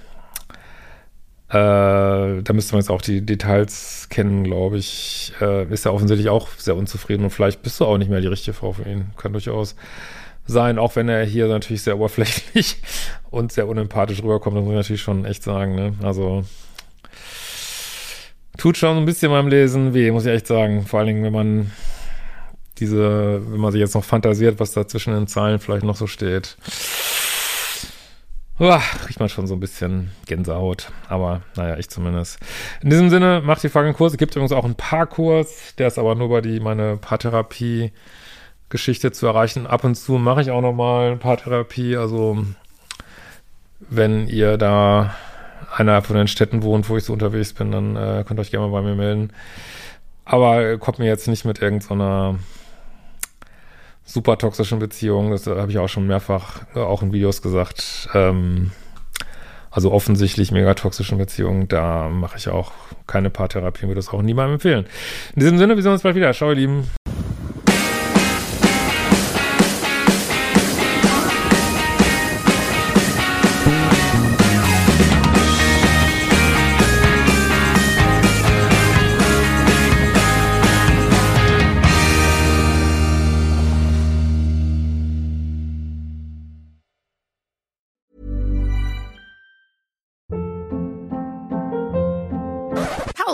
Äh, 1.54 2.42
da 2.42 2.52
müsste 2.54 2.74
man 2.74 2.82
jetzt 2.82 2.89
auch 2.89 3.02
die 3.02 3.22
Details 3.22 4.08
kennen, 4.10 4.44
glaube 4.44 4.78
ich. 4.78 5.34
Äh, 5.39 5.72
ist 5.72 5.86
er 5.86 5.94
offensichtlich 5.94 6.30
auch 6.30 6.48
sehr 6.58 6.76
unzufrieden 6.76 7.26
und 7.26 7.30
vielleicht 7.30 7.62
bist 7.62 7.80
du 7.80 7.86
auch 7.86 8.00
nicht 8.00 8.10
mehr 8.10 8.22
die 8.22 8.28
richtige 8.28 8.56
Frau 8.56 8.74
für 8.74 8.89
ihn. 8.89 9.12
Kann 9.18 9.34
durchaus 9.34 9.76
sein, 10.48 10.80
auch 10.80 10.96
wenn 10.96 11.10
er 11.10 11.24
hier 11.24 11.48
natürlich 11.48 11.84
sehr 11.84 11.96
oberflächlich 11.98 12.82
und 13.30 13.52
sehr 13.52 13.68
unempathisch 13.68 14.24
rüberkommt, 14.24 14.58
das 14.58 14.63
muss 14.63 14.72
ich 14.72 14.78
natürlich 14.78 15.02
schon 15.04 15.26
echt 15.26 15.44
sagen. 15.44 15.76
Ne? 15.76 15.94
Also 16.02 16.44
tut 18.58 18.76
schon 18.76 18.98
ein 18.98 19.06
bisschen 19.06 19.32
beim 19.32 19.48
Lesen 19.48 19.94
weh, 19.94 20.10
muss 20.10 20.26
ich 20.26 20.34
echt 20.34 20.48
sagen. 20.48 20.88
Vor 20.88 21.00
allen 21.00 21.08
Dingen, 21.08 21.24
wenn 21.24 21.34
man 21.34 21.72
diese, 22.80 23.44
wenn 23.48 23.60
man 23.60 23.72
sich 23.72 23.80
jetzt 23.80 23.94
noch 23.94 24.04
fantasiert, 24.04 24.60
was 24.60 24.72
da 24.72 24.88
zwischen 24.88 25.13
den 25.13 25.28
Zahlen 25.28 25.60
vielleicht 25.60 25.86
noch 25.86 25.96
so 25.96 26.08
steht. 26.08 26.58
Riecht 28.60 29.20
man 29.20 29.30
schon 29.30 29.48
so 29.48 29.56
ein 29.56 29.60
bisschen 29.60 30.12
Gänsehaut. 30.28 30.92
Aber 31.10 31.42
naja, 31.56 31.78
ich 31.78 31.89
zumindest. 31.89 32.38
In 32.82 32.92
diesem 32.92 33.10
Sinne, 33.10 33.42
macht 33.44 33.63
die 33.63 33.70
Fragen 33.70 33.94
Kurs. 33.94 34.13
Es 34.13 34.18
gibt 34.18 34.36
übrigens 34.36 34.52
auch 34.52 34.66
einen 34.66 34.76
Paarkurs, 34.76 35.74
der 35.78 35.88
ist 35.88 35.98
aber 35.98 36.13
nur 36.16 36.30
bei 36.30 36.42
die, 36.42 36.60
meine 36.60 36.98
Paartherapie-Geschichte 36.98 39.12
zu 39.12 39.26
erreichen. 39.26 39.66
Ab 39.66 39.84
und 39.84 39.96
zu 39.96 40.13
mache 40.13 40.42
ich 40.42 40.52
auch 40.52 40.62
nochmal 40.62 41.18
Paartherapie. 41.18 41.98
Also, 41.98 42.46
wenn 43.80 44.28
ihr 44.28 44.58
da 44.58 45.16
einer 45.76 46.04
von 46.04 46.16
den 46.16 46.28
Städten 46.28 46.62
wohnt, 46.62 46.89
wo 46.89 46.98
ich 46.98 47.06
so 47.06 47.13
unterwegs 47.13 47.54
bin, 47.54 47.72
dann 47.72 47.96
äh, 47.96 48.24
könnt 48.28 48.39
ihr 48.39 48.42
euch 48.42 48.52
gerne 48.52 48.68
mal 48.68 48.82
bei 48.82 48.88
mir 48.88 48.96
melden. 48.96 49.34
Aber 50.26 50.78
kommt 50.78 51.00
mir 51.00 51.08
jetzt 51.08 51.28
nicht 51.28 51.44
mit 51.44 51.60
irgendeiner 51.60 52.38
super 54.06 54.38
toxischen 54.38 54.80
Beziehung. 54.80 55.32
Das 55.32 55.48
habe 55.48 55.72
ich 55.72 55.78
auch 55.78 55.89
schon 55.89 56.08
mehrfach 56.08 56.63
äh, 56.76 56.80
auch 56.80 57.02
in 57.02 57.13
Videos 57.13 57.42
gesagt. 57.42 58.10
Ähm, 58.13 58.72
also 59.72 59.92
offensichtlich 59.92 60.52
mega 60.52 60.76
toxischen 60.76 61.18
Beziehungen, 61.18 61.68
da 61.68 62.08
mache 62.08 62.38
ich 62.38 62.48
auch 62.48 62.72
keine 63.08 63.32
Paartherapie, 63.32 63.84
würde 63.84 63.96
das 63.96 64.10
auch 64.10 64.22
niemandem 64.22 64.56
empfehlen. 64.56 64.86
In 65.36 65.39
diesem 65.39 65.58
Sinne, 65.58 65.76
wir 65.76 65.82
sehen 65.82 65.94
uns 65.94 66.04
bald 66.04 66.16
wieder. 66.16 66.32
Ciao, 66.34 66.50
ihr 66.50 66.56
Lieben. 66.56 67.03